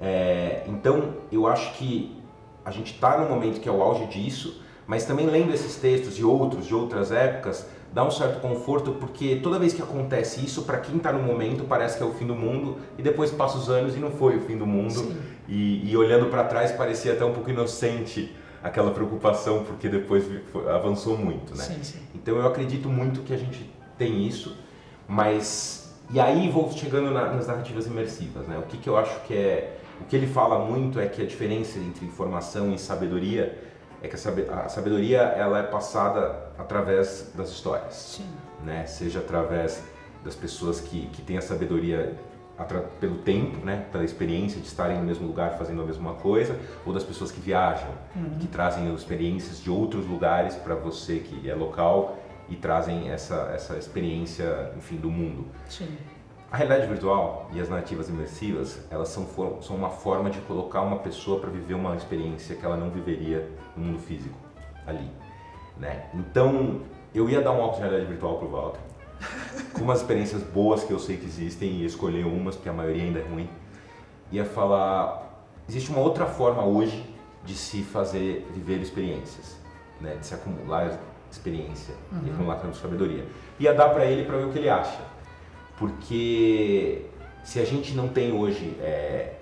[0.00, 2.20] É, então, eu acho que
[2.64, 6.18] a gente está no momento que é o auge disso, mas também lendo esses textos
[6.18, 10.62] e outros de outras épocas, dá um certo conforto porque toda vez que acontece isso,
[10.62, 13.58] para quem está no momento, parece que é o fim do mundo e depois passa
[13.58, 15.14] os anos e não foi o fim do mundo.
[15.48, 20.24] E, e, olhando para trás parecia até um pouco inocente aquela preocupação porque depois
[20.68, 21.64] avançou muito, né?
[21.64, 21.98] Sim, sim.
[22.14, 24.56] Então eu acredito muito que a gente tem isso,
[25.08, 28.58] mas e aí vou chegando na, nas narrativas imersivas, né?
[28.58, 31.26] O que, que eu acho que é o que ele fala muito é que a
[31.26, 33.58] diferença entre informação e sabedoria
[34.02, 38.26] é que a sabedoria ela é passada através das histórias, Sim.
[38.64, 38.86] né?
[38.86, 39.82] Seja através
[40.24, 42.16] das pessoas que, que têm a sabedoria
[43.00, 46.92] pelo tempo, né, pela experiência de estarem no mesmo lugar fazendo a mesma coisa, ou
[46.92, 48.38] das pessoas que viajam, uhum.
[48.38, 52.18] que trazem experiências de outros lugares para você que é local
[52.48, 55.46] e trazem essa essa experiência, enfim, do mundo.
[55.68, 55.88] Sim.
[56.50, 59.24] A realidade virtual e as narrativas imersivas, elas são,
[59.62, 63.48] são uma forma de colocar uma pessoa para viver uma experiência que ela não viveria
[63.76, 64.36] no mundo físico,
[64.84, 65.08] ali.
[65.78, 66.06] Né?
[66.12, 66.80] Então,
[67.14, 68.80] eu ia dar um óculos de realidade virtual pro Walter,
[69.72, 73.02] com umas experiências boas que eu sei que existem e escolher umas, porque a maioria
[73.02, 73.48] ainda é ruim.
[74.32, 77.04] Ia falar, existe uma outra forma hoje
[77.44, 79.56] de se fazer viver experiências,
[80.00, 80.16] né?
[80.16, 82.20] de se acumular experiência uhum.
[82.26, 83.24] e de sabedoria.
[83.58, 85.00] Ia dar para ele para ver o que ele acha.
[85.78, 87.06] Porque
[87.44, 88.76] se a gente não tem hoje.
[88.80, 89.34] É,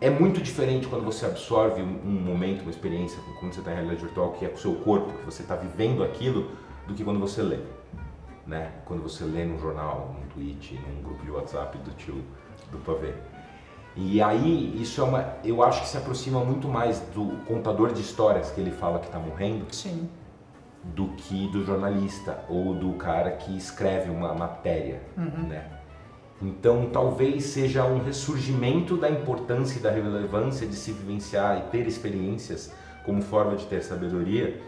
[0.00, 3.74] é muito diferente quando você absorve um, um momento, uma experiência, quando você está em
[3.74, 6.50] realidade virtual, que é com o seu corpo, que você está vivendo aquilo,
[6.86, 7.58] do que quando você lê.
[8.46, 8.72] Né?
[8.84, 12.22] Quando você lê num jornal, num tweet, num grupo de WhatsApp do tio
[12.70, 13.14] do pavê.
[13.96, 15.36] E aí, isso é uma.
[15.44, 19.06] Eu acho que se aproxima muito mais do contador de histórias que ele fala que
[19.06, 19.72] está morrendo.
[19.72, 20.08] Sim.
[20.82, 25.48] Do que do jornalista ou do cara que escreve uma matéria, uhum.
[25.48, 25.70] né?
[26.42, 31.86] Então, talvez seja um ressurgimento da importância e da relevância de se vivenciar e ter
[31.86, 32.72] experiências
[33.04, 34.60] como forma de ter sabedoria,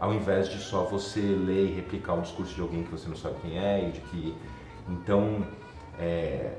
[0.00, 3.16] ao invés de só você ler e replicar o discurso de alguém que você não
[3.16, 4.34] sabe quem é e de que.
[4.88, 5.44] Então,
[5.98, 6.52] é,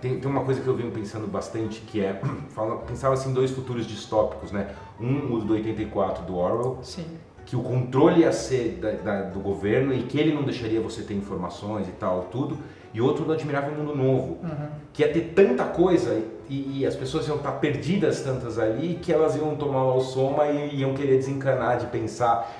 [0.00, 2.20] tem, tem, uma coisa que eu venho pensando bastante que é
[2.50, 4.74] fala, pensava assim dois futuros distópicos, né?
[5.00, 7.06] Um o do 84 do Orwell, Sim.
[7.46, 11.02] que o controle ia ser da, da, do governo e que ele não deixaria você
[11.02, 12.58] ter informações e tal, tudo,
[12.92, 14.68] e outro do Admirável Mundo Novo, uhum.
[14.92, 19.12] que ia ter tanta coisa e, e, as pessoas iam estar perdidas tantas ali que
[19.12, 22.50] elas iam tomar o soma e iam querer desencanar de pensar.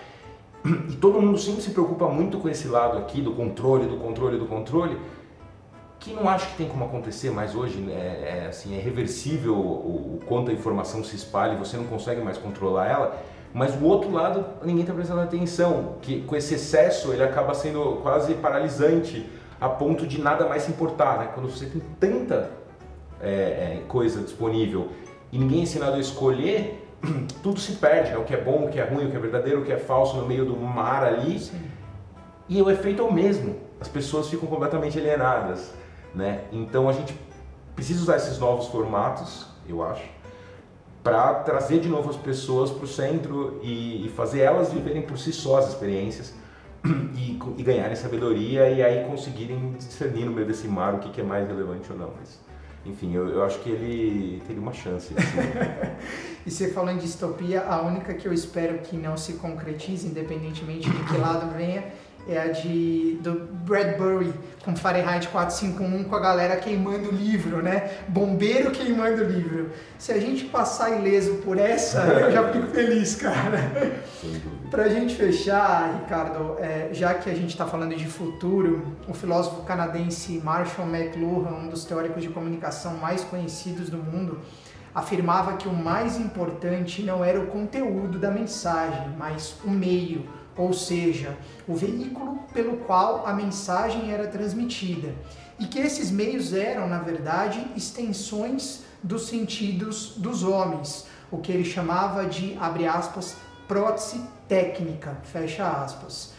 [0.65, 4.39] E todo mundo sempre se preocupa muito com esse lado aqui do controle, do controle,
[4.39, 4.97] do controle
[6.01, 7.93] que não acho que tem como acontecer mais hoje, né?
[7.93, 11.85] é, é, assim, é reversível o, o, quanto a informação se espalha e você não
[11.85, 13.23] consegue mais controlar ela,
[13.53, 17.99] mas o outro lado ninguém está prestando atenção, que com esse excesso ele acaba sendo
[18.03, 19.29] quase paralisante
[19.61, 21.31] a ponto de nada mais se importar, né?
[21.35, 22.60] quando você tem tanta
[23.21, 24.89] é, é coisa disponível
[25.33, 26.87] e ninguém é ensinado a escolher,
[27.43, 28.19] tudo se perde, né?
[28.19, 29.79] o que é bom, o que é ruim, o que é verdadeiro, o que é
[29.79, 31.61] falso no meio do mar ali, Sim.
[32.49, 35.73] e o efeito é o mesmo, as pessoas ficam completamente alienadas.
[36.15, 36.43] Né?
[36.51, 37.15] Então a gente
[37.75, 40.05] precisa usar esses novos formatos, eu acho,
[41.03, 45.17] para trazer de novo as pessoas para o centro e, e, fazer elas viverem por
[45.19, 46.35] si só as experiências
[47.15, 51.21] e, e, ganharem sabedoria e aí conseguirem discernir no meio desse mar o que, que
[51.21, 52.11] é mais relevante ou não.
[52.19, 52.39] Mas,
[52.85, 55.13] enfim, eu, eu, acho que ele teria uma chance.
[55.17, 55.39] Assim.
[56.47, 60.89] e você falando de distopia, a única que eu espero que não se concretize, independentemente
[60.89, 61.85] de que lado venha,
[62.29, 64.33] é a de do Bradbury
[64.65, 67.91] com Fahrenheit 451 com a galera queimando o livro, né?
[68.09, 69.71] Bombeiro queimando o livro.
[69.99, 73.71] Se a gente passar ileso por essa, eu já fico feliz, cara.
[74.71, 79.63] Pra gente fechar, Ricardo, é, já que a gente está falando de futuro, o filósofo
[79.63, 84.41] canadense Marshall McLuhan, um dos teóricos de comunicação mais conhecidos do mundo,
[84.95, 90.75] afirmava que o mais importante não era o conteúdo da mensagem, mas o meio ou
[90.75, 95.15] seja, o veículo pelo qual a mensagem era transmitida,
[95.59, 101.65] e que esses meios eram, na verdade, extensões dos sentidos dos homens, o que ele
[101.65, 106.33] chamava de, abre aspas, prótese técnica, fecha aspas.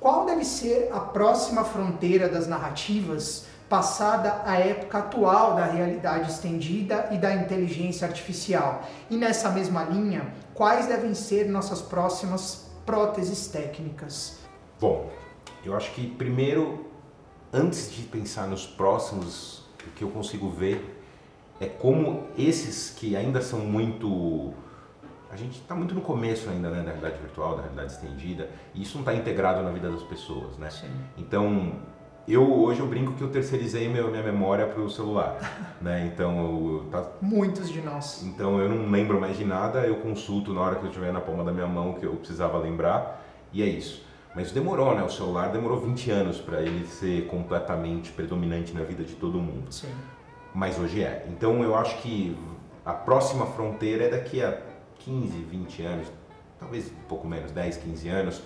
[0.00, 7.08] Qual deve ser a próxima fronteira das narrativas passada a época atual da realidade estendida
[7.12, 8.82] e da inteligência artificial?
[9.10, 14.38] E nessa mesma linha, quais devem ser nossas próximas próteses técnicas?
[14.80, 15.10] Bom,
[15.62, 16.86] eu acho que primeiro,
[17.52, 20.98] antes de pensar nos próximos, o que eu consigo ver
[21.60, 24.54] é como esses que ainda são muito.
[25.30, 28.80] A gente está muito no começo ainda né, da realidade virtual, da realidade estendida, e
[28.80, 30.70] isso não está integrado na vida das pessoas, né?
[30.70, 30.90] Sim.
[31.18, 31.74] Então,
[32.32, 35.38] eu hoje eu brinco que eu terceirizei meu, minha memória para o celular,
[35.80, 36.10] né?
[36.12, 37.10] Então eu, tá...
[37.22, 38.22] muitos de nós.
[38.22, 41.20] Então eu não lembro mais de nada, eu consulto na hora que eu estiver na
[41.20, 44.06] palma da minha mão que eu precisava lembrar e é isso.
[44.34, 45.02] Mas demorou, né?
[45.02, 49.72] O celular demorou 20 anos para ele ser completamente predominante na vida de todo mundo.
[49.72, 49.88] Sim.
[50.54, 51.26] Mas hoje é.
[51.28, 52.36] Então eu acho que
[52.84, 54.60] a próxima fronteira é daqui a
[54.98, 56.08] 15, 20 anos,
[56.60, 58.42] talvez um pouco menos, 10, 15 anos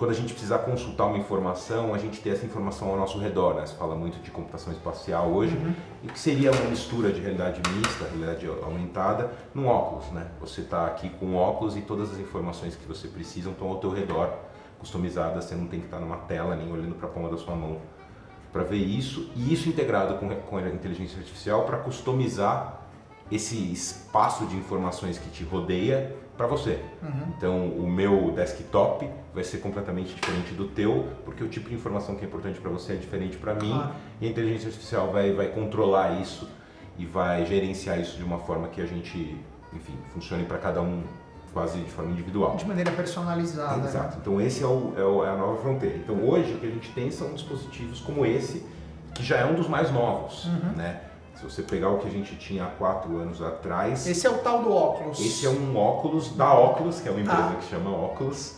[0.00, 3.56] quando a gente precisar consultar uma informação, a gente ter essa informação ao nosso redor,
[3.56, 3.66] né?
[3.66, 5.74] Você fala muito de computação espacial hoje, uhum.
[6.02, 10.28] e que seria uma mistura de realidade mista, realidade aumentada, num óculos, né?
[10.40, 13.90] Você está aqui com óculos e todas as informações que você precisa estão ao teu
[13.90, 14.32] redor,
[14.78, 17.54] customizadas, você não tem que estar numa tela nem olhando para a palma da sua
[17.54, 17.76] mão
[18.50, 22.80] para ver isso, e isso integrado com, com a inteligência artificial para customizar
[23.30, 26.82] esse espaço de informações que te rodeia para você.
[27.02, 27.34] Uhum.
[27.36, 32.14] Então, o meu desktop vai ser completamente diferente do teu, porque o tipo de informação
[32.14, 33.92] que é importante para você é diferente para mim, claro.
[34.22, 36.48] e a inteligência artificial vai, vai controlar isso
[36.96, 39.38] e vai gerenciar isso de uma forma que a gente,
[39.70, 41.02] enfim, funcione para cada um
[41.52, 42.56] quase de forma individual.
[42.56, 43.82] De maneira personalizada.
[43.82, 44.16] É, exato.
[44.18, 45.96] Então, esse é, o, é, o, é a nova fronteira.
[45.98, 48.64] Então, hoje, o que a gente tem são dispositivos como esse,
[49.14, 50.72] que já é um dos mais novos, uhum.
[50.74, 51.02] né?
[51.40, 54.06] Se você pegar o que a gente tinha há quatro anos atrás.
[54.06, 55.18] Esse é o tal do óculos.
[55.18, 57.56] Esse é um óculos da Oculus, que é uma empresa Ah.
[57.58, 58.56] que chama Oculus.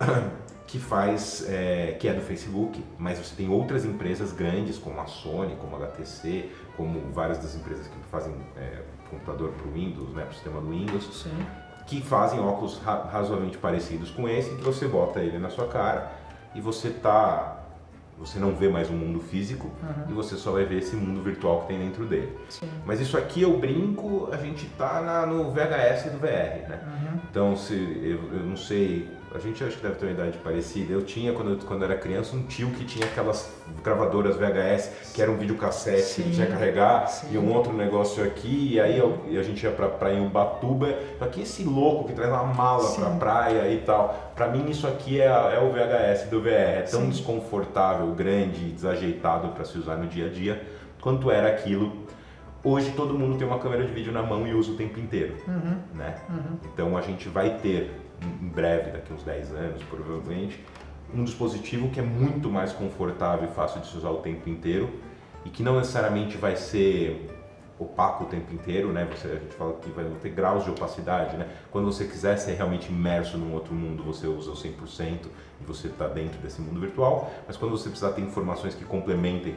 [0.66, 5.06] que faz, é, que é do Facebook, mas você tem outras empresas grandes como a
[5.06, 10.10] Sony, como a HTC, como várias das empresas que fazem é, computador para o Windows,
[10.10, 11.46] né, para o sistema do Windows, Sim.
[11.86, 16.10] que fazem óculos ra razoavelmente parecidos com esse, que você bota ele na sua cara
[16.54, 17.57] e você tá
[18.18, 20.10] você não vê mais o um mundo físico Uhum.
[20.10, 22.36] e você só vai ver esse mundo virtual que tem dentro dele.
[22.48, 22.68] Sim.
[22.84, 26.80] Mas isso aqui eu brinco, a gente tá na- no VHS do VR, né?
[26.86, 27.20] Uhum.
[27.30, 30.92] Então, se eu, eu não sei, a gente acho que deve ter uma idade parecida.
[30.92, 33.52] Eu tinha, quando eu, quando eu era criança, um tio que tinha aquelas
[33.84, 37.28] gravadoras VHS, que era um videocassete que Sim, tinha que carregar, sim.
[37.34, 40.26] e um outro negócio aqui, e aí eu- e a gente ia pra praia em
[40.26, 40.88] Ubatuba.
[41.20, 43.00] Aqui esse louco que traz uma mala Sim.
[43.02, 44.32] pra praia e tal.
[44.34, 46.78] Pra mim, isso aqui é, é o VHS do VR.
[46.78, 47.08] É tão Sim.
[47.10, 50.62] desconfortável, grande, desajeitado para se usar no dia a dia,
[51.00, 52.06] quanto era aquilo.
[52.64, 55.36] Hoje todo mundo tem uma câmera de vídeo na mão e usa o tempo inteiro
[55.46, 55.76] Uhum.
[55.94, 56.16] né?
[56.28, 56.56] Uhum.
[56.72, 60.62] Então a gente vai ter em breve, daqui uns 10 anos provavelmente,
[61.14, 64.90] um dispositivo que é muito mais confortável e fácil de se usar o tempo inteiro
[65.44, 67.28] e que não necessariamente vai ser
[67.78, 69.08] opaco o tempo inteiro, né?
[69.14, 71.48] Você, a gente fala que vai ter graus de opacidade, né?
[71.70, 75.26] Quando você quiser ser realmente imerso num outro mundo, você usa o 100%
[75.60, 79.54] e você está dentro desse mundo virtual, mas quando você precisar ter informações que complementem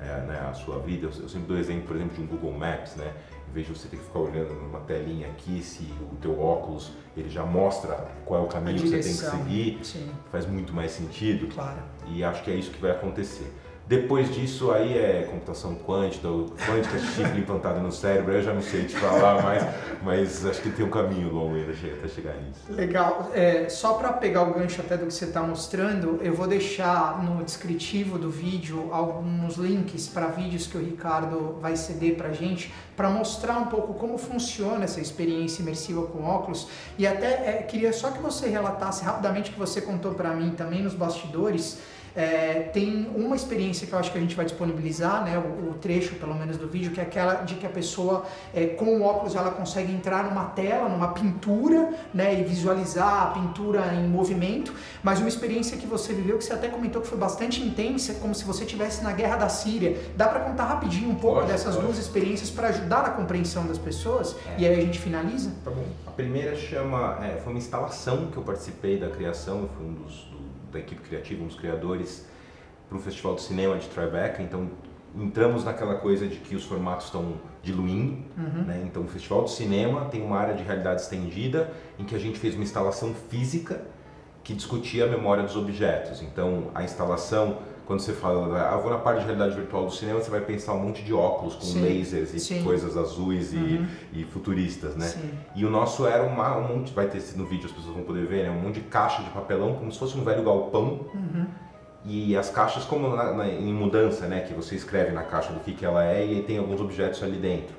[0.00, 2.52] é, né, a sua vida, eu, eu sempre dou exemplo, por exemplo, de um Google
[2.52, 3.12] Maps, né?
[3.48, 6.92] Em vez de você ter que ficar olhando numa telinha aqui, se o teu óculos
[7.16, 10.72] ele já mostra qual é o caminho que você tem que seguir, Sim, faz muito
[10.72, 11.82] mais sentido claro.
[12.06, 13.52] e acho que é isso que vai acontecer.
[13.90, 16.28] Depois disso aí é computação quântica,
[16.64, 19.64] quântica chip implantado no cérebro, eu já não sei te falar mais,
[20.00, 22.60] mas acho que tem um caminho longo ainda até chegar nisso.
[22.68, 23.32] Legal.
[23.34, 27.20] É, só para pegar o gancho até do que você está mostrando, eu vou deixar
[27.24, 32.72] no descritivo do vídeo alguns links para vídeos que o Ricardo vai ceder para gente,
[32.96, 36.68] para mostrar um pouco como funciona essa experiência imersiva com óculos.
[36.96, 40.80] E até é, queria só que você relatasse rapidamente que você contou para mim também
[40.80, 41.80] nos bastidores.
[42.16, 45.74] É, tem uma experiência que eu acho que a gente vai disponibilizar, né, o, o
[45.74, 49.02] trecho pelo menos do vídeo, que é aquela de que a pessoa é, com o
[49.02, 54.72] óculos ela consegue entrar numa tela, numa pintura, né, e visualizar a pintura em movimento,
[55.02, 58.34] mas uma experiência que você viveu que você até comentou que foi bastante intensa, como
[58.34, 59.96] se você estivesse na guerra da Síria.
[60.16, 61.86] Dá para contar rapidinho um pouco Pode, dessas pode.
[61.86, 64.60] duas experiências para ajudar na compreensão das pessoas É.
[64.62, 65.52] e aí a gente finaliza?
[65.64, 65.84] Tá bom.
[66.06, 69.94] A primeira chama, é, foi uma instalação que eu participei da criação, eu fui um
[69.94, 70.39] dos, do-
[70.70, 72.26] da equipe criativa, um dos criadores
[72.88, 74.70] para o Festival de Cinema de Tribeca, então
[75.16, 78.64] entramos naquela coisa de que os formatos estão diluindo, Uhum.
[78.64, 78.82] né?
[78.86, 82.38] Então o Festival de Cinema tem uma área de realidade estendida em que a gente
[82.38, 83.82] fez uma instalação física
[84.42, 86.22] que discutia a memória dos objetos.
[86.22, 87.58] Então a instalação,
[87.90, 90.40] quando você fala, ah, eu vou na parte de realidade virtual do cinema, você vai
[90.42, 92.62] pensar um monte de óculos com Sim, lasers e sim.
[92.62, 93.86] coisas azuis e, Uhum.
[94.12, 95.06] e futuristas, né?
[95.06, 95.28] Sim.
[95.56, 98.26] E o nosso era uma, um monte, vai ter no vídeo, as pessoas vão poder
[98.28, 98.50] ver, né?
[98.50, 101.00] Um monte de caixa de papelão, como se fosse um velho galpão.
[101.12, 101.46] Uhum.
[102.04, 104.38] E as caixas como na- na- em mudança, né?
[104.46, 107.38] Que você escreve na caixa do que, que ela é e tem alguns objetos ali
[107.38, 107.74] dentro.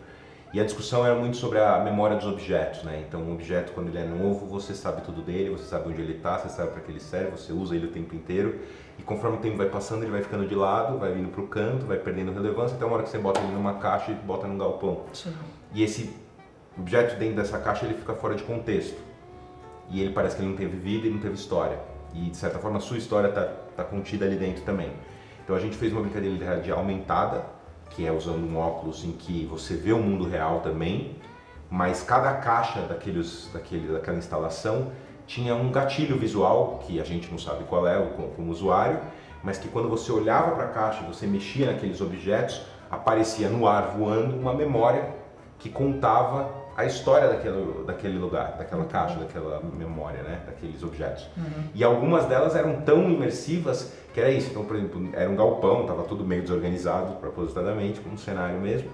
[0.53, 3.01] E a discussão era muito sobre a memória dos objetos, né?
[3.07, 6.17] Então, um objeto, quando ele é novo, você sabe tudo dele, você sabe onde ele
[6.17, 8.59] está, você sabe para que ele serve, você usa ele o tempo inteiro.
[9.01, 11.47] E conforme o tempo vai passando, ele vai ficando de lado, vai vindo para o
[11.47, 14.45] canto, vai perdendo relevância, até uma hora que você bota ele numa caixa e bota
[14.45, 15.05] num galpão.
[15.11, 15.33] Sim.
[15.73, 16.15] E esse
[16.77, 19.01] objeto dentro dessa caixa ele fica fora de contexto.
[19.89, 21.79] E ele parece que ele não teve vida e não teve história.
[22.13, 24.91] E de certa forma a sua história está tá contida ali dentro também.
[25.43, 27.43] Então a gente fez uma brincadeira de aumentada,
[27.89, 31.15] que é usando um óculos em que você vê o mundo real também,
[31.71, 34.91] mas cada caixa daqueles, daquele, daquela instalação
[35.31, 38.99] tinha um gatilho visual, que a gente não sabe qual é como, como usuário,
[39.41, 43.95] mas que quando você olhava para a caixa você mexia naqueles objetos, aparecia no ar
[43.97, 45.07] voando uma memória
[45.57, 51.25] que contava a história daquele, daquele lugar, daquela caixa, daquela memória, né, daqueles objetos.
[51.37, 51.63] Uhum.
[51.73, 54.49] E algumas delas eram tão imersivas que era isso.
[54.49, 58.89] Então, por exemplo, era um galpão, estava tudo meio desorganizado propositadamente, como um cenário mesmo.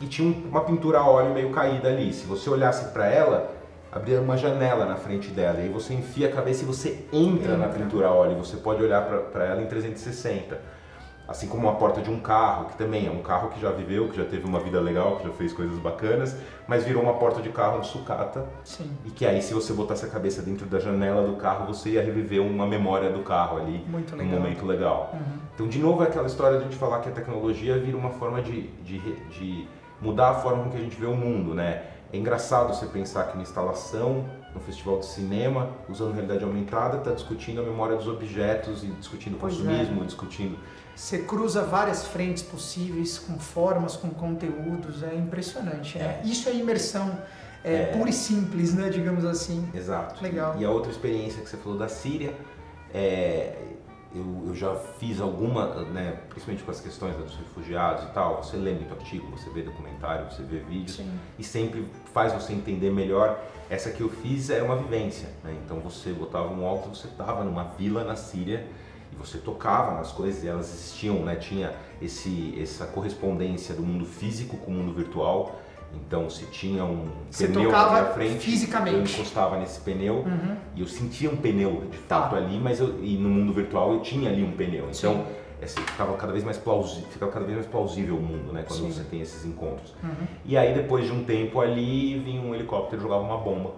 [0.00, 2.12] E tinha um- uma pintura a óleo meio caída ali.
[2.14, 3.57] Se você olhasse para ela,
[3.90, 5.58] abria uma janela na frente dela.
[5.58, 8.36] E aí você enfia a cabeça e você entra, na pintura a óleo.
[8.36, 10.78] Você pode olhar para ela em 360.
[11.26, 14.08] Assim como a porta de um carro, que também é um carro que já viveu,
[14.08, 16.34] que já teve uma vida legal, que já fez coisas bacanas,
[16.66, 18.46] mas virou uma porta de carro de sucata.
[18.64, 18.90] Sim.
[19.04, 22.02] E que aí, se você botasse a cabeça dentro da janela do carro, você ia
[22.02, 24.40] reviver uma memória do carro ali, Muito legal.
[24.40, 25.10] momento legal.
[25.12, 25.38] Uhum.
[25.54, 28.10] Então, de novo, é aquela história de a gente falar que a tecnologia vira uma
[28.10, 29.68] forma de, de, de
[30.00, 31.82] mudar a forma com que a gente vê o mundo, né?
[32.12, 37.10] É engraçado você pensar que na instalação, no festival de cinema, usando realidade aumentada, está
[37.10, 39.56] discutindo a memória dos objetos e discutindo Pois é.
[39.58, 40.58] consumismo, discutindo
[40.96, 45.98] Você cruza várias frentes possíveis, com formas, com conteúdos, é impressionante.
[45.98, 46.22] né?
[46.24, 47.18] Isso é imersão
[47.62, 49.68] é, é, pura e simples, né, digamos assim.
[49.74, 50.22] Exato.
[50.22, 50.56] Legal.
[50.58, 52.34] E a outra experiência que você falou da Síria,
[52.94, 53.54] é,
[54.14, 58.56] eu, eu, já fiz alguma, né, principalmente com as questões dos refugiados e tal, você
[58.56, 61.10] lê muito artigo, você vê documentário, você vê vídeos Sim.
[61.38, 63.38] e sempre faz você entender melhor.
[63.68, 65.54] Essa que eu fiz era uma vivência, né?
[65.64, 68.66] então você botava um óculos, você estava numa vila na Síria
[69.12, 71.36] e você tocava nas coisas e elas existiam, né?
[71.36, 75.60] tinha esse, essa correspondência do mundo físico com o mundo virtual
[75.94, 78.96] então, se tinha um Você pneu na minha frente, fisicamente.
[78.96, 80.56] eu encostava nesse pneu uhum.
[80.74, 82.36] e eu sentia um pneu de fato tá.
[82.36, 84.88] ali, mas eu, e no mundo virtual eu tinha ali um pneu.
[84.90, 85.26] Então,
[85.62, 88.80] assim, ficava cada vez mais plausível, ficava cada vez mais plausível o mundo, né, quando
[88.80, 88.92] Sim.
[88.92, 89.94] você tem esses encontros.
[90.02, 90.26] Uhum.
[90.44, 93.72] E aí depois de um tempo ali, vinha um helicóptero e jogava uma bomba.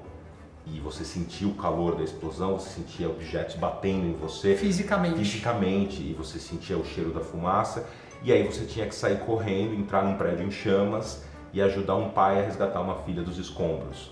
[0.66, 5.18] E você sentia o calor da explosão, você sentia objetos batendo em você fisicamente.
[5.18, 7.88] Fisicamente, e você sentia o cheiro da fumaça.
[8.22, 12.10] E aí você tinha que sair correndo, entrar num prédio em chamas e ajudar um
[12.10, 14.10] pai a resgatar uma filha dos escombros.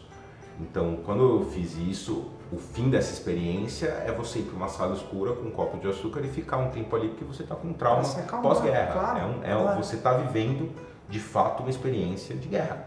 [0.61, 4.95] Então, quando eu fiz isso, o fim dessa experiência é você ir para uma sala
[4.95, 7.69] escura com um copo de açúcar e ficar um tempo ali porque você está com
[7.69, 8.03] um trauma
[8.43, 8.93] pós-guerra.
[8.93, 9.83] Claro, é um, é claro.
[9.83, 10.73] Você está vivendo,
[11.09, 12.87] de fato, uma experiência de guerra.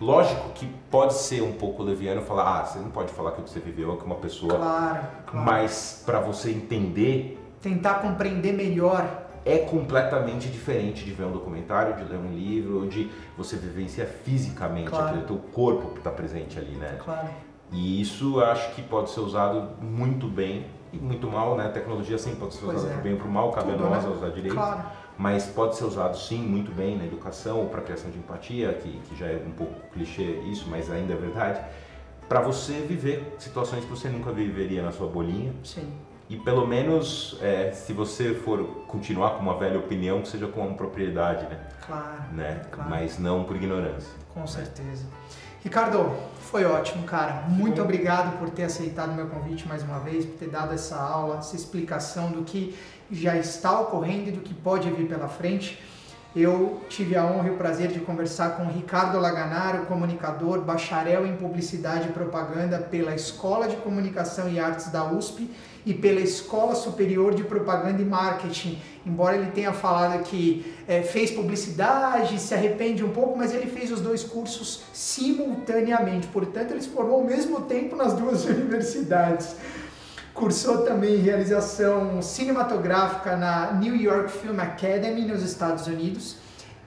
[0.00, 3.44] Lógico que pode ser um pouco leviano falar, ah, você não pode falar que o
[3.44, 4.54] que você viveu é que uma pessoa.
[4.54, 5.06] Claro.
[5.26, 5.46] claro.
[5.46, 7.36] Mas para você entender.
[7.60, 13.10] Tentar compreender melhor é completamente diferente de ver um documentário, de ler um livro, de
[13.36, 15.06] você vivenciar fisicamente claro.
[15.06, 16.98] aquele teu corpo que está presente ali, né?
[17.02, 17.28] Claro.
[17.72, 21.66] E isso acho que pode ser usado muito bem e muito mal, né?
[21.66, 22.92] A tecnologia sempre pode ser usada é.
[22.92, 24.10] para bem ou para mal, cabe Tudo, a nós né?
[24.10, 24.54] usar direito.
[24.54, 24.82] Claro.
[25.16, 29.16] Mas pode ser usado sim muito bem na educação, para criação de empatia, que, que
[29.16, 31.60] já é um pouco clichê isso, mas ainda é verdade,
[32.28, 35.52] para você viver situações que você nunca viveria na sua bolinha.
[35.64, 35.90] Sim
[36.28, 40.60] e pelo menos é, se você for continuar com uma velha opinião, que seja com
[40.60, 41.58] uma propriedade, né?
[41.86, 42.60] Claro, né?
[42.70, 42.90] claro.
[42.90, 44.12] Mas não por ignorância.
[44.34, 45.06] Com certeza.
[45.64, 46.14] Ricardo,
[46.50, 47.44] foi ótimo, cara.
[47.48, 51.38] Muito obrigado por ter aceitado meu convite mais uma vez, por ter dado essa aula,
[51.38, 52.78] essa explicação do que
[53.10, 55.82] já está ocorrendo e do que pode vir pela frente.
[56.36, 61.36] Eu tive a honra e o prazer de conversar com Ricardo Laganaro, comunicador, bacharel em
[61.36, 65.50] Publicidade e Propaganda pela Escola de Comunicação e Artes da USP
[65.88, 68.78] e pela Escola Superior de Propaganda e Marketing.
[69.06, 73.90] Embora ele tenha falado que é, fez publicidade, se arrepende um pouco, mas ele fez
[73.90, 76.26] os dois cursos simultaneamente.
[76.26, 79.56] Portanto, ele se formou ao mesmo tempo nas duas universidades.
[80.34, 86.36] Cursou também realização cinematográfica na New York Film Academy, nos Estados Unidos.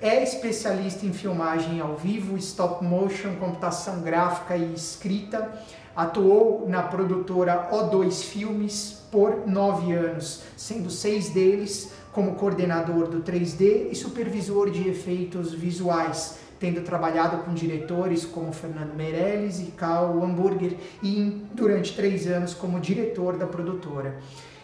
[0.02, 5.52] É especialista em filmagem ao vivo, stop motion, computação gráfica e escrita
[5.96, 13.92] Atuou na produtora O2 Filmes por nove anos, sendo seis deles como coordenador do 3D
[13.92, 20.78] e supervisor de efeitos visuais, tendo trabalhado com diretores como Fernando Meirelles e Carl Hamburger
[21.04, 24.18] e durante três anos como diretor da produtora.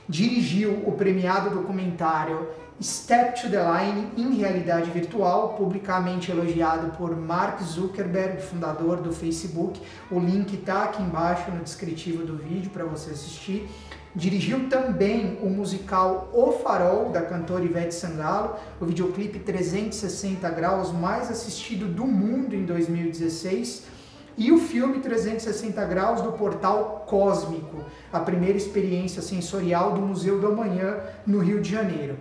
[0.08, 2.48] Dirigiu o premiado documentário
[2.80, 9.82] Step to the Line em realidade virtual, publicamente elogiado por Mark Zuckerberg, fundador do Facebook.
[10.12, 13.68] O link está aqui embaixo no descritivo do vídeo para você assistir.
[14.14, 21.32] Dirigiu também o musical O Farol, da cantora Ivete Sangalo, o videoclipe 360 graus mais
[21.32, 23.86] assistido do mundo em 2016,
[24.38, 30.48] e o filme 360 graus do portal Cósmico, a primeira experiência sensorial do Museu do
[30.48, 32.18] Amanhã, no Rio de Janeiro.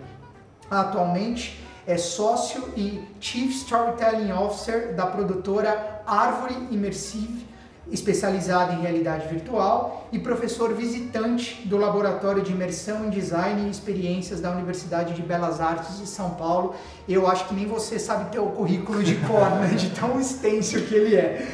[0.70, 7.46] Atualmente é sócio e Chief Storytelling Officer da produtora Árvore Immersive,
[7.92, 14.40] especializada em realidade virtual, e professor visitante do Laboratório de Imersão em Design e Experiências
[14.40, 16.74] da Universidade de Belas Artes de São Paulo.
[17.08, 19.68] Eu acho que nem você sabe ter o currículo de cor, né?
[19.76, 21.46] de tão extenso que ele é.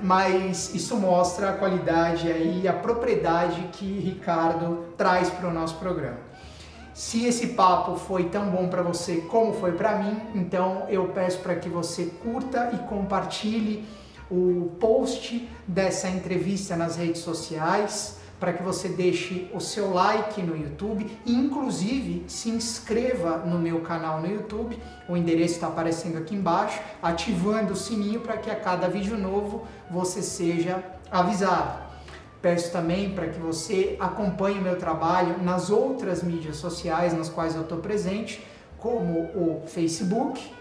[0.00, 6.33] Mas isso mostra a qualidade e a propriedade que Ricardo traz para o nosso programa.
[6.94, 11.40] Se esse papo foi tão bom para você como foi para mim, então eu peço
[11.40, 13.84] para que você curta e compartilhe
[14.30, 20.56] o post dessa entrevista nas redes sociais, para que você deixe o seu like no
[20.56, 24.78] YouTube e inclusive se inscreva no meu canal no YouTube.
[25.08, 29.66] O endereço está aparecendo aqui embaixo, ativando o sininho para que a cada vídeo novo
[29.90, 30.80] você seja
[31.10, 31.83] avisado.
[32.44, 37.54] Peço também para que você acompanhe o meu trabalho nas outras mídias sociais nas quais
[37.54, 40.52] eu estou presente, como o Facebook,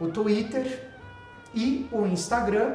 [0.00, 0.90] o Twitter
[1.54, 2.74] e o Instagram,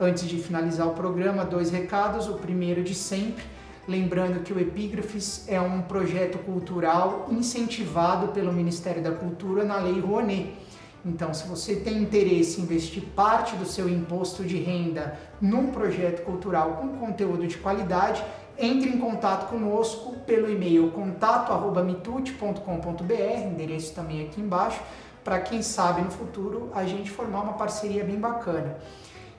[0.03, 2.27] Antes de finalizar o programa, dois recados.
[2.27, 3.45] O primeiro de sempre,
[3.87, 10.01] lembrando que o Epígrafes é um projeto cultural incentivado pelo Ministério da Cultura na Lei
[10.01, 10.59] Rouanet.
[11.05, 16.25] Então, se você tem interesse em investir parte do seu imposto de renda num projeto
[16.25, 18.21] cultural com conteúdo de qualidade,
[18.59, 24.81] entre em contato conosco pelo e-mail contato@mitute.com.br, endereço também aqui embaixo,
[25.23, 28.75] para quem sabe no futuro a gente formar uma parceria bem bacana.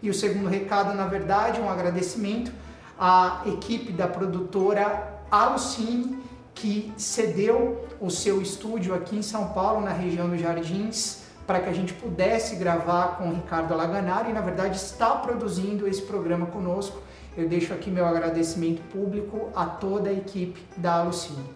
[0.04, 2.52] E o segundo recado, na verdade, um agradecimento
[2.98, 6.22] à equipe da produtora Alucine,
[6.54, 11.70] que cedeu o seu estúdio aqui em São Paulo, na região dos Jardins, para que
[11.70, 16.44] a gente pudesse gravar com o Ricardo Alaganari e, na verdade, está produzindo esse programa
[16.48, 17.02] conosco.
[17.34, 21.48] Eu deixo aqui meu agradecimento público a toda a equipe da Alucine.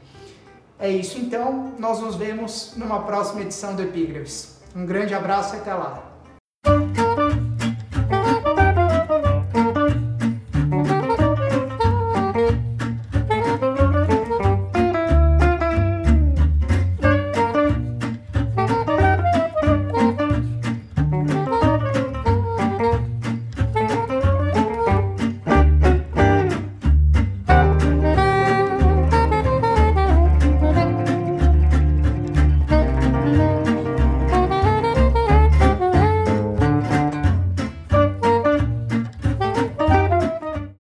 [0.79, 4.59] É isso então, nós nos vemos numa próxima edição do Epígrafes.
[4.75, 6.08] Um grande abraço e até lá!